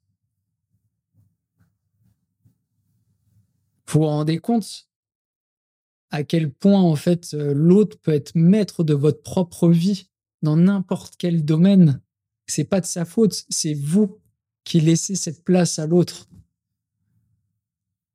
Vous 3.90 4.02
vous 4.02 4.06
rendez 4.06 4.38
compte 4.38 4.88
à 6.12 6.24
quel 6.24 6.52
point 6.52 6.80
en 6.80 6.96
fait 6.96 7.34
euh, 7.34 7.56
l'autre 7.56 7.98
peut 8.00 8.14
être 8.14 8.36
maître 8.36 8.84
de 8.84 8.94
votre 8.94 9.24
propre 9.24 9.68
vie 9.68 10.12
dans 10.44 10.56
n'importe 10.56 11.16
quel 11.18 11.44
domaine. 11.44 12.00
C'est 12.46 12.66
pas 12.66 12.82
de 12.82 12.86
sa 12.86 13.04
faute, 13.04 13.46
c'est 13.50 13.74
vous 13.74 14.20
qui 14.64 14.80
laissez 14.80 15.16
cette 15.16 15.44
place 15.44 15.80
à 15.80 15.88
l'autre. 15.88 16.28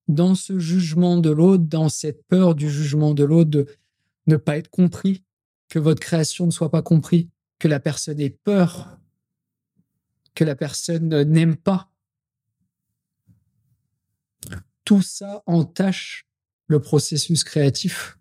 Dans 0.06 0.36
ce 0.36 0.60
jugement 0.60 1.16
de 1.16 1.30
l'autre, 1.30 1.64
dans 1.64 1.88
cette 1.88 2.24
peur 2.28 2.54
du 2.54 2.70
jugement 2.70 3.12
de 3.12 3.24
l'autre, 3.24 3.50
de 3.50 3.66
ne 4.28 4.36
pas 4.36 4.58
être 4.58 4.70
compris, 4.70 5.24
que 5.68 5.80
votre 5.80 6.00
création 6.00 6.46
ne 6.46 6.52
soit 6.52 6.70
pas 6.70 6.82
comprise, 6.82 7.26
que 7.58 7.66
la 7.66 7.80
personne 7.80 8.20
ait 8.20 8.30
peur, 8.30 9.00
que 10.36 10.44
la 10.44 10.54
personne 10.54 11.22
n'aime 11.22 11.56
pas. 11.56 11.90
Tout 14.84 15.02
ça 15.02 15.42
entache 15.46 16.26
le 16.66 16.80
processus 16.80 17.44
créatif. 17.44 18.18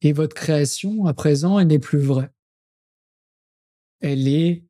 Et 0.00 0.12
votre 0.12 0.34
création, 0.34 1.06
à 1.06 1.14
présent, 1.14 1.58
elle 1.58 1.68
n'est 1.68 1.78
plus 1.78 2.00
vraie. 2.00 2.30
Elle 4.00 4.26
est, 4.26 4.64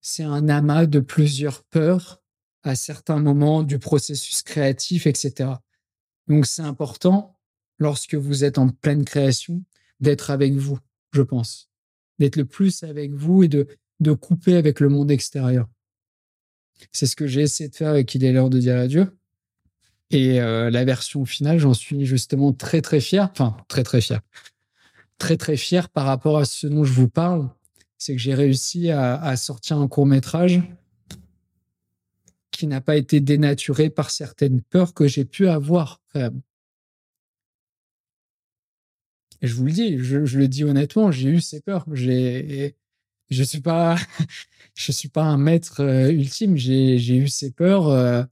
c'est 0.00 0.24
un 0.24 0.48
amas 0.48 0.86
de 0.86 1.00
plusieurs 1.00 1.64
peurs 1.64 2.22
à 2.62 2.74
certains 2.74 3.18
moments 3.18 3.62
du 3.62 3.78
processus 3.78 4.42
créatif, 4.42 5.06
etc. 5.06 5.52
Donc 6.26 6.46
c'est 6.46 6.62
important, 6.62 7.38
lorsque 7.78 8.14
vous 8.14 8.44
êtes 8.44 8.58
en 8.58 8.68
pleine 8.68 9.04
création, 9.04 9.64
d'être 10.00 10.30
avec 10.30 10.52
vous, 10.52 10.78
je 11.12 11.22
pense. 11.22 11.70
D'être 12.18 12.36
le 12.36 12.44
plus 12.44 12.82
avec 12.82 13.12
vous 13.12 13.44
et 13.44 13.48
de, 13.48 13.66
de 14.00 14.12
couper 14.12 14.56
avec 14.56 14.80
le 14.80 14.88
monde 14.88 15.10
extérieur. 15.10 15.68
C'est 16.92 17.06
ce 17.06 17.16
que 17.16 17.26
j'ai 17.26 17.42
essayé 17.42 17.68
de 17.68 17.74
faire 17.74 17.90
avec 17.90 18.14
Il 18.14 18.24
est 18.24 18.32
l'heure 18.32 18.50
de 18.50 18.58
dire 18.58 18.76
adieu. 18.76 19.17
Et 20.10 20.40
euh, 20.40 20.70
la 20.70 20.84
version 20.84 21.24
finale, 21.24 21.58
j'en 21.58 21.74
suis 21.74 22.06
justement 22.06 22.52
très 22.52 22.80
très 22.80 23.00
fier. 23.00 23.28
Enfin, 23.32 23.56
très 23.68 23.82
très 23.82 24.00
fier. 24.00 24.20
Très 25.18 25.36
très 25.36 25.56
fier 25.56 25.88
par 25.90 26.06
rapport 26.06 26.38
à 26.38 26.44
ce 26.44 26.66
dont 26.66 26.84
je 26.84 26.92
vous 26.92 27.08
parle. 27.08 27.48
C'est 27.98 28.14
que 28.14 28.20
j'ai 28.20 28.34
réussi 28.34 28.90
à, 28.90 29.36
sortir 29.36 29.78
un 29.78 29.88
court 29.88 30.06
métrage 30.06 30.62
qui 32.52 32.68
n'a 32.68 32.80
pas 32.80 32.96
été 32.96 33.20
dénaturé 33.20 33.90
par 33.90 34.10
certaines 34.10 34.62
peurs 34.62 34.94
que 34.94 35.08
j'ai 35.08 35.24
pu 35.24 35.48
avoir. 35.48 36.00
Je 39.42 39.54
vous 39.54 39.64
le 39.64 39.72
dis, 39.72 39.98
je, 39.98 40.38
le 40.38 40.46
dis 40.46 40.62
honnêtement, 40.62 41.10
j'ai 41.10 41.28
eu 41.28 41.40
ces 41.40 41.60
peurs. 41.60 41.84
Je 41.92 42.72
suis 43.42 43.60
pas, 43.60 43.96
je 44.74 44.92
suis 44.92 45.08
pas 45.08 45.24
un 45.24 45.36
maître 45.36 45.80
euh, 45.80 46.12
ultime. 46.12 46.56
J'ai, 46.56 46.98
j'ai 46.98 47.16
eu 47.16 47.26
ces 47.26 47.50
peurs. 47.50 48.28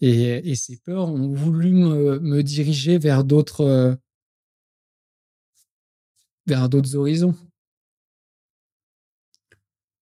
Et, 0.00 0.54
ces 0.54 0.76
peurs 0.76 1.08
ont 1.08 1.34
voulu 1.34 1.72
me, 1.72 2.20
me 2.20 2.42
diriger 2.42 2.98
vers 2.98 3.24
d'autres 3.24 3.62
euh, 3.62 3.94
vers 6.46 6.68
d'autres 6.68 6.96
horizons. 6.96 7.34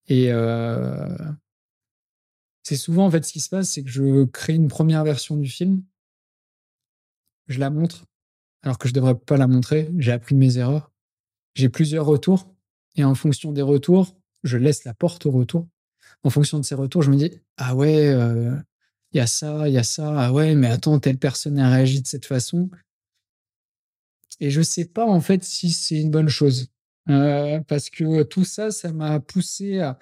Et 0.08 0.30
euh, 0.30 1.16
c'est 2.62 2.76
souvent 2.76 3.06
en 3.06 3.10
fait 3.10 3.24
ce 3.24 3.32
qui 3.32 3.40
se 3.40 3.48
passe, 3.48 3.70
c'est 3.70 3.82
que 3.82 3.90
je 3.90 4.24
crée 4.24 4.54
une 4.54 4.68
première 4.68 5.02
version 5.04 5.36
du 5.36 5.48
film, 5.48 5.82
je 7.48 7.58
la 7.58 7.70
montre, 7.70 8.04
alors 8.62 8.78
que 8.78 8.88
je 8.88 8.94
devrais 8.94 9.16
pas 9.16 9.36
la 9.36 9.46
montrer. 9.46 9.90
J'ai 9.98 10.12
appris 10.12 10.34
de 10.34 10.40
mes 10.40 10.58
erreurs. 10.58 10.92
J'ai 11.54 11.68
plusieurs 11.68 12.06
retours, 12.06 12.54
et 12.96 13.04
en 13.04 13.14
fonction 13.14 13.52
des 13.52 13.62
retours, 13.62 14.16
je 14.42 14.58
laisse 14.58 14.84
la 14.84 14.94
porte 14.94 15.26
au 15.26 15.30
retour. 15.30 15.68
En 16.22 16.30
fonction 16.30 16.58
de 16.58 16.64
ces 16.64 16.74
retours, 16.74 17.02
je 17.02 17.10
me 17.10 17.16
dis 17.16 17.30
ah 17.56 17.74
ouais, 17.74 18.08
euh, 18.08 18.56
il 19.16 19.20
y 19.20 19.22
a 19.22 19.26
ça, 19.26 19.66
il 19.66 19.72
y 19.72 19.78
a 19.78 19.82
ça, 19.82 20.12
ah 20.14 20.30
ouais, 20.30 20.54
mais 20.54 20.66
attends, 20.66 21.00
telle 21.00 21.16
personne 21.16 21.58
a 21.58 21.70
réagi 21.70 22.02
de 22.02 22.06
cette 22.06 22.26
façon. 22.26 22.68
Et 24.40 24.50
je 24.50 24.60
sais 24.60 24.84
pas 24.84 25.06
en 25.06 25.22
fait 25.22 25.42
si 25.42 25.70
c'est 25.70 25.98
une 25.98 26.10
bonne 26.10 26.28
chose. 26.28 26.68
Euh, 27.08 27.60
parce 27.60 27.88
que 27.88 28.24
tout 28.24 28.44
ça, 28.44 28.70
ça 28.70 28.92
m'a 28.92 29.18
poussé 29.18 29.80
à, 29.80 29.98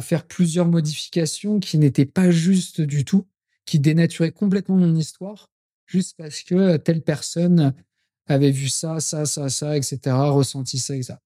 faire 0.00 0.26
plusieurs 0.26 0.66
modifications 0.66 1.60
qui 1.60 1.76
n'étaient 1.76 2.06
pas 2.06 2.30
justes 2.30 2.80
du 2.80 3.04
tout, 3.04 3.26
qui 3.66 3.78
dénaturaient 3.78 4.32
complètement 4.32 4.76
mon 4.76 4.96
histoire, 4.96 5.50
juste 5.84 6.16
parce 6.16 6.42
que 6.42 6.78
telle 6.78 7.02
personne 7.02 7.74
avait 8.26 8.52
vu 8.52 8.70
ça, 8.70 9.00
ça, 9.00 9.26
ça, 9.26 9.50
ça, 9.50 9.76
etc., 9.76 9.98
ressenti 10.30 10.78
ça 10.78 10.96
et 10.96 11.02
ça. 11.02 11.20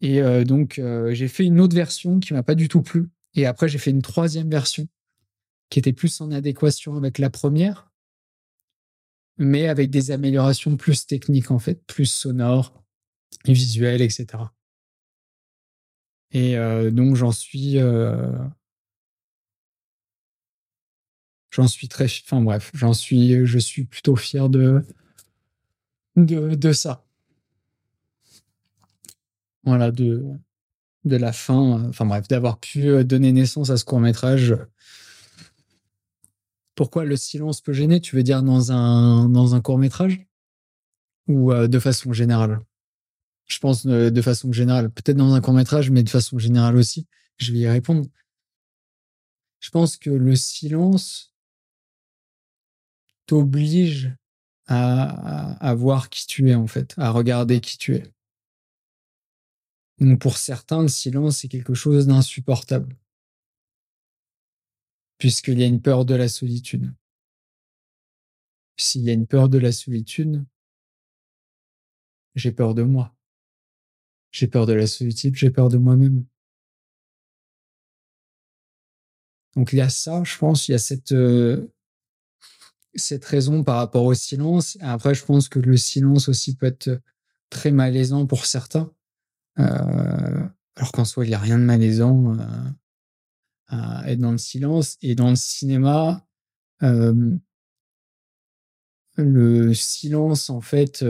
Et 0.00 0.20
euh, 0.20 0.42
donc, 0.42 0.80
euh, 0.80 1.14
j'ai 1.14 1.28
fait 1.28 1.44
une 1.44 1.60
autre 1.60 1.76
version 1.76 2.18
qui 2.18 2.32
m'a 2.32 2.42
pas 2.42 2.56
du 2.56 2.66
tout 2.68 2.82
plu. 2.82 3.08
Et 3.34 3.46
après, 3.46 3.68
j'ai 3.68 3.78
fait 3.78 3.92
une 3.92 4.02
troisième 4.02 4.50
version 4.50 4.88
qui 5.70 5.78
était 5.78 5.92
plus 5.92 6.20
en 6.20 6.30
adéquation 6.30 6.96
avec 6.96 7.18
la 7.18 7.30
première, 7.30 7.90
mais 9.38 9.68
avec 9.68 9.90
des 9.90 10.10
améliorations 10.10 10.76
plus 10.76 11.06
techniques 11.06 11.50
en 11.50 11.58
fait, 11.58 11.84
plus 11.86 12.06
sonores, 12.06 12.82
visuelles, 13.44 14.02
etc. 14.02 14.26
Et 16.32 16.56
euh, 16.56 16.90
donc 16.90 17.16
j'en 17.16 17.32
suis, 17.32 17.78
euh, 17.78 18.32
j'en 21.50 21.68
suis 21.68 21.88
très, 21.88 22.06
enfin 22.06 22.40
bref, 22.40 22.70
j'en 22.74 22.92
suis, 22.92 23.46
je 23.46 23.58
suis 23.58 23.84
plutôt 23.84 24.16
fier 24.16 24.48
de 24.48 24.84
de, 26.16 26.54
de 26.54 26.72
ça. 26.72 27.04
Voilà, 29.64 29.90
de 29.90 30.24
de 31.04 31.16
la 31.16 31.32
fin, 31.32 31.88
enfin 31.88 32.04
bref, 32.04 32.26
d'avoir 32.28 32.58
pu 32.58 33.04
donner 33.04 33.32
naissance 33.32 33.70
à 33.70 33.76
ce 33.76 33.84
court 33.84 34.00
métrage 34.00 34.56
pourquoi 36.76 37.04
le 37.04 37.16
silence 37.16 37.60
peut 37.60 37.72
gêner 37.72 38.00
Tu 38.00 38.14
veux 38.14 38.22
dire 38.22 38.42
dans 38.42 38.70
un, 38.70 39.28
dans 39.28 39.56
un 39.56 39.60
court 39.60 39.78
métrage 39.78 40.24
Ou 41.26 41.50
euh, 41.50 41.66
de 41.66 41.78
façon 41.80 42.12
générale? 42.12 42.60
Je 43.46 43.58
pense 43.58 43.86
euh, 43.86 44.10
de 44.10 44.22
façon 44.22 44.52
générale. 44.52 44.90
Peut-être 44.90 45.16
dans 45.16 45.34
un 45.34 45.40
court 45.40 45.54
métrage, 45.54 45.90
mais 45.90 46.02
de 46.02 46.10
façon 46.10 46.38
générale 46.38 46.76
aussi. 46.76 47.08
Je 47.38 47.52
vais 47.52 47.60
y 47.60 47.68
répondre. 47.68 48.06
Je 49.58 49.70
pense 49.70 49.96
que 49.96 50.10
le 50.10 50.36
silence 50.36 51.34
t'oblige 53.24 54.14
à, 54.66 55.52
à, 55.66 55.74
voir 55.74 56.10
qui 56.10 56.26
tu 56.26 56.50
es 56.50 56.54
en 56.54 56.66
fait, 56.66 56.94
à 56.98 57.10
regarder 57.10 57.60
qui 57.60 57.78
tu 57.78 57.94
es. 57.94 58.04
Donc 59.98 60.20
pour 60.20 60.36
certains, 60.36 60.82
le 60.82 60.88
silence 60.88 61.38
c'est 61.38 61.48
quelque 61.48 61.74
chose 61.74 62.06
d'insupportable 62.06 62.96
puisqu'il 65.18 65.58
y 65.58 65.62
a 65.62 65.66
une 65.66 65.80
peur 65.80 66.04
de 66.04 66.14
la 66.14 66.28
solitude. 66.28 66.92
S'il 68.76 69.02
y 69.02 69.10
a 69.10 69.12
une 69.12 69.26
peur 69.26 69.48
de 69.48 69.58
la 69.58 69.72
solitude, 69.72 70.44
j'ai 72.34 72.52
peur 72.52 72.74
de 72.74 72.82
moi. 72.82 73.14
J'ai 74.30 74.46
peur 74.46 74.66
de 74.66 74.74
la 74.74 74.86
solitude, 74.86 75.34
j'ai 75.34 75.50
peur 75.50 75.68
de 75.68 75.78
moi-même. 75.78 76.26
Donc 79.56 79.72
il 79.72 79.76
y 79.76 79.80
a 79.80 79.88
ça, 79.88 80.22
je 80.24 80.36
pense, 80.36 80.68
il 80.68 80.72
y 80.72 80.74
a 80.74 80.78
cette, 80.78 81.12
euh, 81.12 81.72
cette 82.94 83.24
raison 83.24 83.64
par 83.64 83.76
rapport 83.76 84.04
au 84.04 84.12
silence. 84.12 84.76
Après, 84.80 85.14
je 85.14 85.24
pense 85.24 85.48
que 85.48 85.58
le 85.58 85.78
silence 85.78 86.28
aussi 86.28 86.54
peut 86.54 86.66
être 86.66 87.00
très 87.48 87.70
malaisant 87.70 88.26
pour 88.26 88.44
certains. 88.44 88.92
Euh, 89.58 90.46
alors 90.76 90.92
qu'en 90.92 91.06
soi, 91.06 91.24
il 91.24 91.28
n'y 91.28 91.34
a 91.34 91.38
rien 91.38 91.58
de 91.58 91.64
malaisant. 91.64 92.38
Euh, 92.38 92.46
à 93.68 94.10
être 94.10 94.20
dans 94.20 94.32
le 94.32 94.38
silence. 94.38 94.96
Et 95.02 95.14
dans 95.14 95.30
le 95.30 95.36
cinéma, 95.36 96.26
le 99.18 99.72
silence, 99.74 100.50
en 100.50 100.60
fait, 100.60 101.04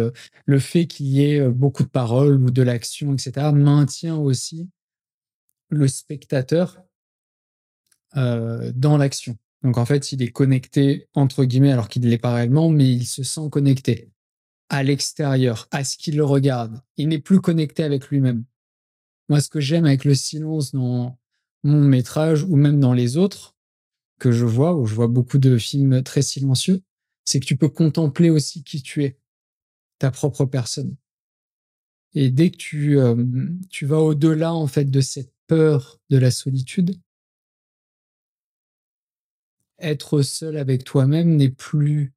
le 0.44 0.58
fait 0.58 0.86
qu'il 0.86 1.06
y 1.06 1.24
ait 1.24 1.48
beaucoup 1.48 1.82
de 1.82 1.88
paroles 1.88 2.40
ou 2.42 2.50
de 2.50 2.62
l'action, 2.62 3.12
etc., 3.14 3.50
maintient 3.52 4.16
aussi 4.16 4.70
le 5.68 5.88
spectateur 5.88 6.80
dans 8.14 8.96
l'action. 8.96 9.36
Donc 9.62 9.78
en 9.78 9.84
fait, 9.84 10.12
il 10.12 10.22
est 10.22 10.30
connecté, 10.30 11.08
entre 11.14 11.44
guillemets, 11.44 11.72
alors 11.72 11.88
qu'il 11.88 12.02
ne 12.02 12.08
l'est 12.08 12.18
pas 12.18 12.34
réellement, 12.34 12.70
mais 12.70 12.88
il 12.88 13.06
se 13.06 13.24
sent 13.24 13.48
connecté 13.50 14.12
à 14.68 14.82
l'extérieur, 14.82 15.66
à 15.70 15.82
ce 15.82 15.96
qu'il 15.96 16.22
regarde. 16.22 16.80
Il 16.96 17.08
n'est 17.08 17.18
plus 17.18 17.40
connecté 17.40 17.82
avec 17.82 18.08
lui-même. 18.08 18.44
Moi, 19.28 19.40
ce 19.40 19.48
que 19.48 19.58
j'aime 19.60 19.84
avec 19.84 20.04
le 20.04 20.14
silence 20.14 20.72
dans 20.72 21.18
mon 21.66 21.82
métrage 21.82 22.44
ou 22.44 22.56
même 22.56 22.80
dans 22.80 22.92
les 22.92 23.16
autres 23.16 23.54
que 24.18 24.32
je 24.32 24.46
vois, 24.46 24.74
où 24.74 24.86
je 24.86 24.94
vois 24.94 25.08
beaucoup 25.08 25.38
de 25.38 25.58
films 25.58 26.02
très 26.02 26.22
silencieux, 26.22 26.82
c'est 27.24 27.40
que 27.40 27.46
tu 27.46 27.56
peux 27.56 27.68
contempler 27.68 28.30
aussi 28.30 28.64
qui 28.64 28.82
tu 28.82 29.04
es, 29.04 29.18
ta 29.98 30.10
propre 30.10 30.44
personne. 30.44 30.96
Et 32.14 32.30
dès 32.30 32.50
que 32.50 32.56
tu, 32.56 32.98
euh, 32.98 33.14
vas 33.82 34.00
au-delà, 34.00 34.54
en 34.54 34.66
fait, 34.66 34.86
de 34.86 35.00
cette 35.00 35.34
peur 35.46 36.00
de 36.08 36.16
la 36.16 36.30
solitude, 36.30 36.98
être 39.78 40.22
seul 40.22 40.56
avec 40.56 40.84
toi-même 40.84 41.36
n'est 41.36 41.50
plus 41.50 42.14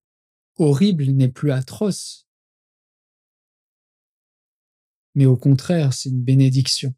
horrible, 0.55 1.03
n'est 1.05 1.27
plus 1.27 1.51
atroce. 1.51 2.27
Mais 5.15 5.25
au 5.25 5.35
contraire, 5.35 5.93
c'est 5.93 6.09
une 6.09 6.23
bénédiction. 6.23 6.93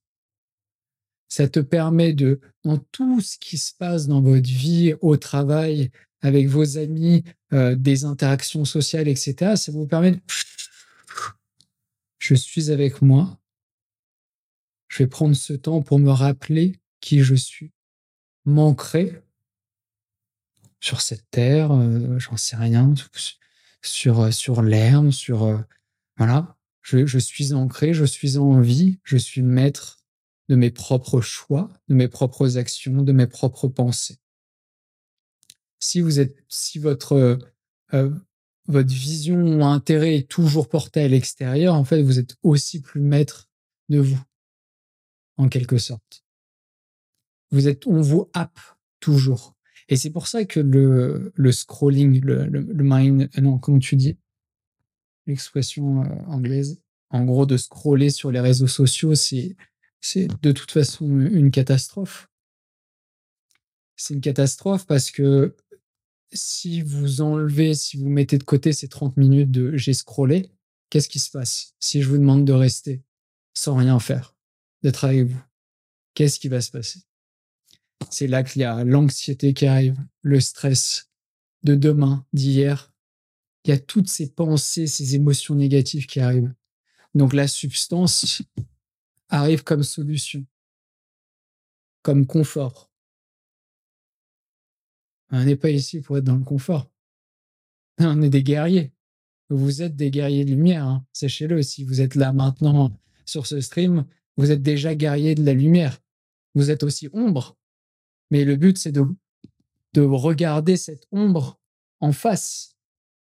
Ça 1.32 1.48
te 1.48 1.62
permet 1.62 2.12
de, 2.12 2.42
dans 2.66 2.78
tout 2.78 3.22
ce 3.22 3.38
qui 3.38 3.58
se 3.58 3.74
passe 3.74 4.06
dans 4.06 4.22
votre 4.22 4.50
vie, 4.50 4.96
au 5.00 5.16
travail, 5.16 5.90
avec 6.20 6.50
vos 6.50 6.78
amis, 6.78 7.24
euh, 7.54 7.74
des 7.74 8.04
interactions 8.04 8.66
sociales, 8.66 9.08
etc., 9.08 9.56
ça 9.56 9.72
vous 9.72 9.88
permet 9.88 10.12
de... 10.12 10.20
Je 12.20 12.36
suis 12.36 12.70
avec 12.70 13.02
moi. 13.02 13.40
Je 14.90 15.04
vais 15.04 15.08
prendre 15.08 15.34
ce 15.34 15.54
temps 15.54 15.82
pour 15.82 16.00
me 16.00 16.12
rappeler 16.12 16.82
qui 17.00 17.22
je 17.22 17.36
suis, 17.36 17.72
m'ancrer 18.44 19.24
sur 20.82 21.00
cette 21.00 21.32
terre, 21.32 21.72
euh, 21.72 22.20
j'en 22.20 22.36
sais 22.36 22.58
rien, 22.58 22.94
sur, 23.82 24.20
euh, 24.20 24.32
sur 24.32 24.62
l'herbe, 24.62 25.12
sur... 25.12 25.64
Voilà, 26.18 26.58
je, 26.82 27.20
suis 27.20 27.54
ancré, 27.54 27.94
je 27.94 28.04
suis 28.04 28.36
en 28.36 28.60
vie, 28.60 29.00
je 29.06 29.16
suis 29.16 29.44
maître 29.44 30.01
de 30.52 30.58
mes 30.58 30.70
propres 30.70 31.22
choix, 31.22 31.70
de 31.88 31.96
mes 31.96 32.10
propres 32.10 32.58
actions, 32.58 33.04
de 33.04 33.14
mes 33.14 33.26
propres 33.26 33.70
pensées. 33.70 34.18
Si 35.80 36.02
vous 36.02 36.20
êtes, 36.20 36.36
si 36.50 36.78
votre, 36.78 37.40
votre 38.68 38.90
vision 38.90 39.38
ou 39.38 39.64
intérêt 39.64 40.18
est 40.18 40.30
toujours 40.30 40.68
porté 40.68 41.00
à 41.00 41.08
l'extérieur, 41.08 41.74
en 41.74 41.86
fait, 41.86 42.02
vous 42.02 42.20
êtes 42.20 42.36
aussi 42.44 42.82
plus 42.82 43.00
maître 43.00 43.50
de 43.88 44.00
vous, 44.00 44.20
en 45.38 45.48
quelque 45.48 45.78
sorte. 45.78 46.26
Vous 47.52 47.70
êtes, 47.70 47.88
on 47.88 48.02
vous 48.02 48.30
happe 48.34 48.60
toujours. 49.00 49.56
Et 49.88 49.96
c'est 49.96 50.10
pour 50.10 50.28
ça 50.28 50.44
que 50.44 50.60
le, 50.60 51.32
le 51.34 51.52
scrolling, 51.54 52.20
le, 52.26 52.46
le, 52.46 52.84
mind, 52.84 53.30
euh, 53.38 53.42
non, 53.42 53.58
comment 53.58 53.80
tu 53.80 53.96
dis? 53.96 54.18
L'expression 55.28 56.04
euh, 56.04 56.08
anglaise. 56.28 56.82
En 57.10 57.24
gros, 57.24 57.46
de 57.46 57.56
scroller 57.56 58.10
sur 58.10 58.32
les 58.32 58.42
réseaux 58.42 58.68
sociaux, 58.68 59.16
c'est, 59.16 59.56
c'est 60.02 60.28
de 60.42 60.52
toute 60.52 60.72
façon 60.72 61.06
une 61.06 61.52
catastrophe. 61.52 62.30
C'est 63.96 64.16
une 64.16 64.22
catastrophe 64.22 64.86
parce 64.86 65.12
que 65.12 65.56
si 66.34 66.82
vous 66.82 67.22
enlevez, 67.22 67.74
si 67.74 67.98
vous 67.98 68.10
mettez 68.10 68.38
de 68.38 68.44
côté 68.44 68.74
ces 68.74 68.88
30 68.88 69.18
minutes 69.18 69.52
de 69.52 69.78
j'ai 69.78 69.94
scrollé, 69.94 70.52
qu'est-ce 70.90 71.10
qui 71.10 71.20
se 71.20 71.30
passe? 71.30 71.76
Si 71.80 72.02
je 72.02 72.10
vous 72.10 72.18
demande 72.18 72.46
de 72.46 72.54
rester 72.54 73.04
sans 73.54 73.76
rien 73.76 74.00
faire, 74.00 74.36
d'être 74.82 75.06
avec 75.06 75.28
vous 75.28 75.42
Qu'est-ce 76.14 76.40
qui 76.40 76.50
va 76.50 76.62
se 76.62 76.72
passer? 76.72 77.00
C'est 78.10 78.28
là 78.28 78.44
qu'il 78.44 78.62
y 78.62 78.66
a 78.66 78.84
l'anxiété 78.84 79.54
qui 79.54 79.66
arrive, 79.66 79.96
le 80.22 80.40
stress 80.40 81.10
de 81.64 81.76
demain, 81.76 82.26
d'hier. 82.34 82.94
Il 83.64 83.70
y 83.70 83.74
a 83.74 83.80
toutes 83.80 84.10
ces 84.10 84.30
pensées, 84.30 84.88
ces 84.88 85.16
émotions 85.16 85.56
négatives 85.56 86.08
qui 86.08 86.20
arrivent. 86.20 86.54
Donc 87.14 87.34
la 87.34 87.48
substance 87.48 88.44
arrive 89.32 89.64
comme 89.64 89.84
solution, 89.84 90.46
comme 92.04 92.28
confort. 92.28 92.92
On 95.32 95.44
n'est 95.44 95.56
pas 95.56 95.70
ici 95.70 96.02
pour 96.02 96.18
être 96.18 96.26
dans 96.26 96.36
le 96.36 96.44
confort. 96.44 96.92
On 98.00 98.22
est 98.22 98.30
des 98.30 98.44
guerriers. 98.44 98.92
Vous 99.50 99.82
êtes 99.82 99.96
des 99.96 100.12
guerriers 100.12 100.46
de 100.46 100.52
lumière, 100.52 100.86
hein. 100.86 101.06
sachez-le. 101.14 101.62
Si 101.64 101.84
vous 101.84 102.02
êtes 102.02 102.16
là 102.16 102.32
maintenant 102.34 102.92
sur 103.26 103.48
ce 103.48 103.60
stream, 103.62 104.06
vous 104.38 104.52
êtes 104.52 104.62
déjà 104.62 104.96
guerriers 104.96 105.36
de 105.36 105.44
la 105.44 105.54
lumière. 105.54 106.00
Vous 106.54 106.70
êtes 106.70 106.84
aussi 106.84 107.10
ombre. 107.14 107.58
Mais 108.30 108.46
le 108.46 108.56
but, 108.56 108.78
c'est 108.78 108.92
de, 108.92 109.04
de 109.94 110.02
regarder 110.02 110.78
cette 110.78 111.06
ombre 111.12 111.60
en 112.00 112.12
face 112.12 112.78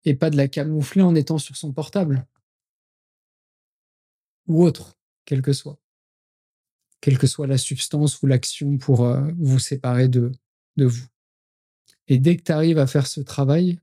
et 0.06 0.15
pas 0.15 0.30
de 0.30 0.38
la 0.38 0.48
camoufler 0.48 1.02
en 1.02 1.15
étant 1.15 1.38
sur 1.38 1.56
son 1.56 1.74
portable. 1.74 2.26
Ou 4.48 4.63
autre, 4.63 4.98
quel 5.26 5.41
que 5.41 5.54
soit. 5.54 5.80
Quelle 7.01 7.17
que 7.17 7.27
soit 7.27 7.47
la 7.47 7.57
substance 7.57 8.21
ou 8.21 8.27
l'action 8.27 8.77
pour 8.77 9.05
euh, 9.05 9.31
vous 9.38 9.59
séparer 9.59 10.07
de, 10.07 10.31
de 10.77 10.85
vous. 10.85 11.05
Et 12.07 12.17
dès 12.17 12.38
que 12.38 12.43
tu 12.43 12.51
arrives 12.51 12.79
à 12.79 12.88
faire 12.88 13.07
ce 13.07 13.21
travail, 13.21 13.79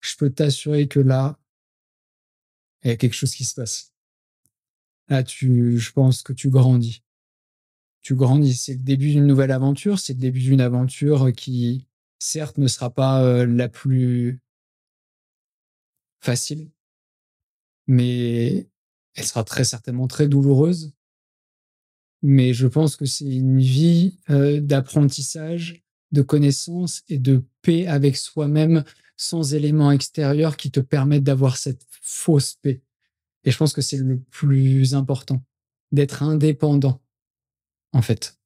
je 0.00 0.16
peux 0.16 0.30
t'assurer 0.30 0.88
que 0.88 1.00
là, 1.00 1.38
il 2.84 2.88
y 2.88 2.90
a 2.92 2.96
quelque 2.96 3.14
chose 3.14 3.34
qui 3.34 3.44
se 3.44 3.54
passe. 3.54 3.92
Là, 5.08 5.22
tu, 5.22 5.78
je 5.78 5.92
pense 5.92 6.22
que 6.22 6.32
tu 6.32 6.50
grandis 6.50 7.02
tu 8.06 8.14
grandis. 8.14 8.54
C'est 8.54 8.74
le 8.74 8.78
début 8.78 9.10
d'une 9.10 9.26
nouvelle 9.26 9.50
aventure. 9.50 9.98
C'est 9.98 10.12
le 10.12 10.20
début 10.20 10.38
d'une 10.38 10.60
aventure 10.60 11.32
qui, 11.32 11.88
certes, 12.20 12.56
ne 12.56 12.68
sera 12.68 12.88
pas 12.88 13.20
euh, 13.24 13.44
la 13.46 13.68
plus 13.68 14.38
facile, 16.20 16.70
mais 17.88 18.68
elle 19.14 19.24
sera 19.24 19.42
très 19.42 19.64
certainement 19.64 20.06
très 20.06 20.28
douloureuse. 20.28 20.92
Mais 22.28 22.52
je 22.54 22.66
pense 22.66 22.96
que 22.96 23.06
c'est 23.06 23.24
une 23.24 23.60
vie 23.60 24.18
d'apprentissage, 24.28 25.84
de 26.10 26.22
connaissance 26.22 27.04
et 27.08 27.18
de 27.18 27.44
paix 27.62 27.86
avec 27.86 28.16
soi-même 28.16 28.82
sans 29.16 29.54
éléments 29.54 29.92
extérieurs 29.92 30.56
qui 30.56 30.72
te 30.72 30.80
permettent 30.80 31.22
d'avoir 31.22 31.56
cette 31.56 31.86
fausse 31.88 32.54
paix. 32.54 32.82
Et 33.44 33.52
je 33.52 33.56
pense 33.56 33.72
que 33.72 33.80
c'est 33.80 33.98
le 33.98 34.18
plus 34.18 34.96
important, 34.96 35.40
d'être 35.92 36.24
indépendant 36.24 37.00
en 37.92 38.02
fait. 38.02 38.40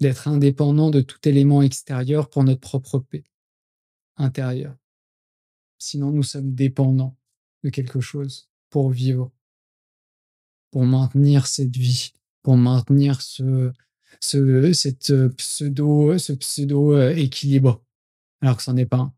D'être 0.00 0.26
indépendant 0.26 0.90
de 0.90 1.00
tout 1.00 1.20
élément 1.28 1.62
extérieur 1.62 2.28
pour 2.28 2.42
notre 2.42 2.60
propre 2.60 2.98
paix 2.98 3.22
intérieure. 4.16 4.76
Sinon, 5.78 6.10
nous 6.10 6.24
sommes 6.24 6.52
dépendants 6.52 7.16
de 7.62 7.70
quelque 7.70 8.00
chose 8.00 8.50
pour 8.70 8.90
vivre, 8.90 9.30
pour 10.72 10.84
maintenir 10.84 11.46
cette 11.46 11.76
vie, 11.76 12.12
pour 12.48 12.56
maintenir 12.56 13.20
ce, 13.20 13.74
cette 14.22 15.12
pseudo, 15.36 16.16
ce 16.16 16.32
pseudo 16.32 16.94
euh, 16.94 17.14
équilibre, 17.14 17.84
alors 18.40 18.56
que 18.56 18.62
ce 18.62 18.70
n'est 18.70 18.86
pas 18.86 18.96
un. 18.96 19.12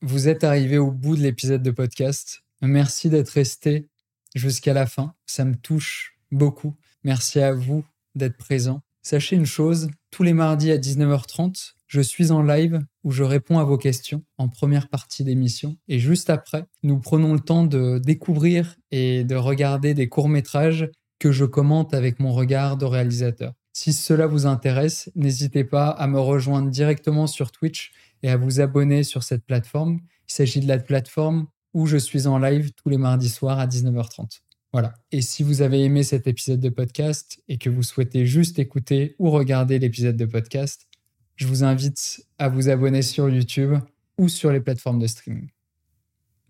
Vous 0.00 0.28
êtes 0.28 0.44
arrivé 0.44 0.78
au 0.78 0.92
bout 0.92 1.16
de 1.16 1.22
l'épisode 1.22 1.64
de 1.64 1.72
podcast. 1.72 2.44
Merci 2.62 3.10
d'être 3.10 3.30
resté 3.30 3.88
jusqu'à 4.36 4.74
la 4.74 4.86
fin. 4.86 5.16
Ça 5.26 5.44
me 5.44 5.56
touche 5.56 6.16
beaucoup. 6.30 6.76
Merci 7.02 7.40
à 7.40 7.52
vous 7.52 7.84
d'être 8.14 8.36
présent. 8.36 8.82
Sachez 9.02 9.34
une 9.34 9.44
chose, 9.44 9.88
tous 10.12 10.22
les 10.22 10.34
mardis 10.34 10.70
à 10.70 10.78
19h30, 10.78 11.72
je 11.88 12.00
suis 12.00 12.30
en 12.30 12.44
live 12.44 12.78
où 13.02 13.10
je 13.10 13.24
réponds 13.24 13.58
à 13.58 13.64
vos 13.64 13.76
questions 13.76 14.22
en 14.38 14.48
première 14.48 14.88
partie 14.88 15.24
d'émission. 15.24 15.76
Et 15.88 15.98
juste 15.98 16.30
après, 16.30 16.64
nous 16.84 17.00
prenons 17.00 17.32
le 17.32 17.40
temps 17.40 17.64
de 17.64 17.98
découvrir 17.98 18.76
et 18.92 19.24
de 19.24 19.34
regarder 19.34 19.94
des 19.94 20.08
courts-métrages 20.08 20.88
que 21.24 21.32
je 21.32 21.46
commente 21.46 21.94
avec 21.94 22.20
mon 22.20 22.32
regard 22.32 22.76
de 22.76 22.84
réalisateur. 22.84 23.54
Si 23.72 23.94
cela 23.94 24.26
vous 24.26 24.44
intéresse, 24.44 25.10
n'hésitez 25.14 25.64
pas 25.64 25.88
à 25.88 26.06
me 26.06 26.20
rejoindre 26.20 26.68
directement 26.68 27.26
sur 27.26 27.50
Twitch 27.50 27.92
et 28.22 28.28
à 28.28 28.36
vous 28.36 28.60
abonner 28.60 29.04
sur 29.04 29.22
cette 29.22 29.42
plateforme. 29.42 30.00
Il 30.28 30.34
s'agit 30.34 30.60
de 30.60 30.68
la 30.68 30.76
plateforme 30.76 31.46
où 31.72 31.86
je 31.86 31.96
suis 31.96 32.26
en 32.26 32.38
live 32.38 32.72
tous 32.72 32.90
les 32.90 32.98
mardis 32.98 33.30
soirs 33.30 33.58
à 33.58 33.66
19h30. 33.66 34.42
Voilà. 34.70 34.92
Et 35.12 35.22
si 35.22 35.42
vous 35.42 35.62
avez 35.62 35.82
aimé 35.82 36.02
cet 36.02 36.26
épisode 36.26 36.60
de 36.60 36.68
podcast 36.68 37.42
et 37.48 37.56
que 37.56 37.70
vous 37.70 37.82
souhaitez 37.82 38.26
juste 38.26 38.58
écouter 38.58 39.16
ou 39.18 39.30
regarder 39.30 39.78
l'épisode 39.78 40.18
de 40.18 40.26
podcast, 40.26 40.88
je 41.36 41.46
vous 41.46 41.64
invite 41.64 42.22
à 42.36 42.50
vous 42.50 42.68
abonner 42.68 43.00
sur 43.00 43.30
YouTube 43.30 43.78
ou 44.18 44.28
sur 44.28 44.52
les 44.52 44.60
plateformes 44.60 44.98
de 44.98 45.06
streaming. 45.06 45.48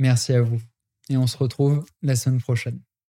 Merci 0.01 0.33
à 0.33 0.43
vous 0.43 0.61
et 1.11 1.17
on 1.17 1.29
se 1.29 1.37
retrouve 1.37 1.87
la 2.03 2.17
semaine 2.17 2.41
prochaine. 2.41 2.81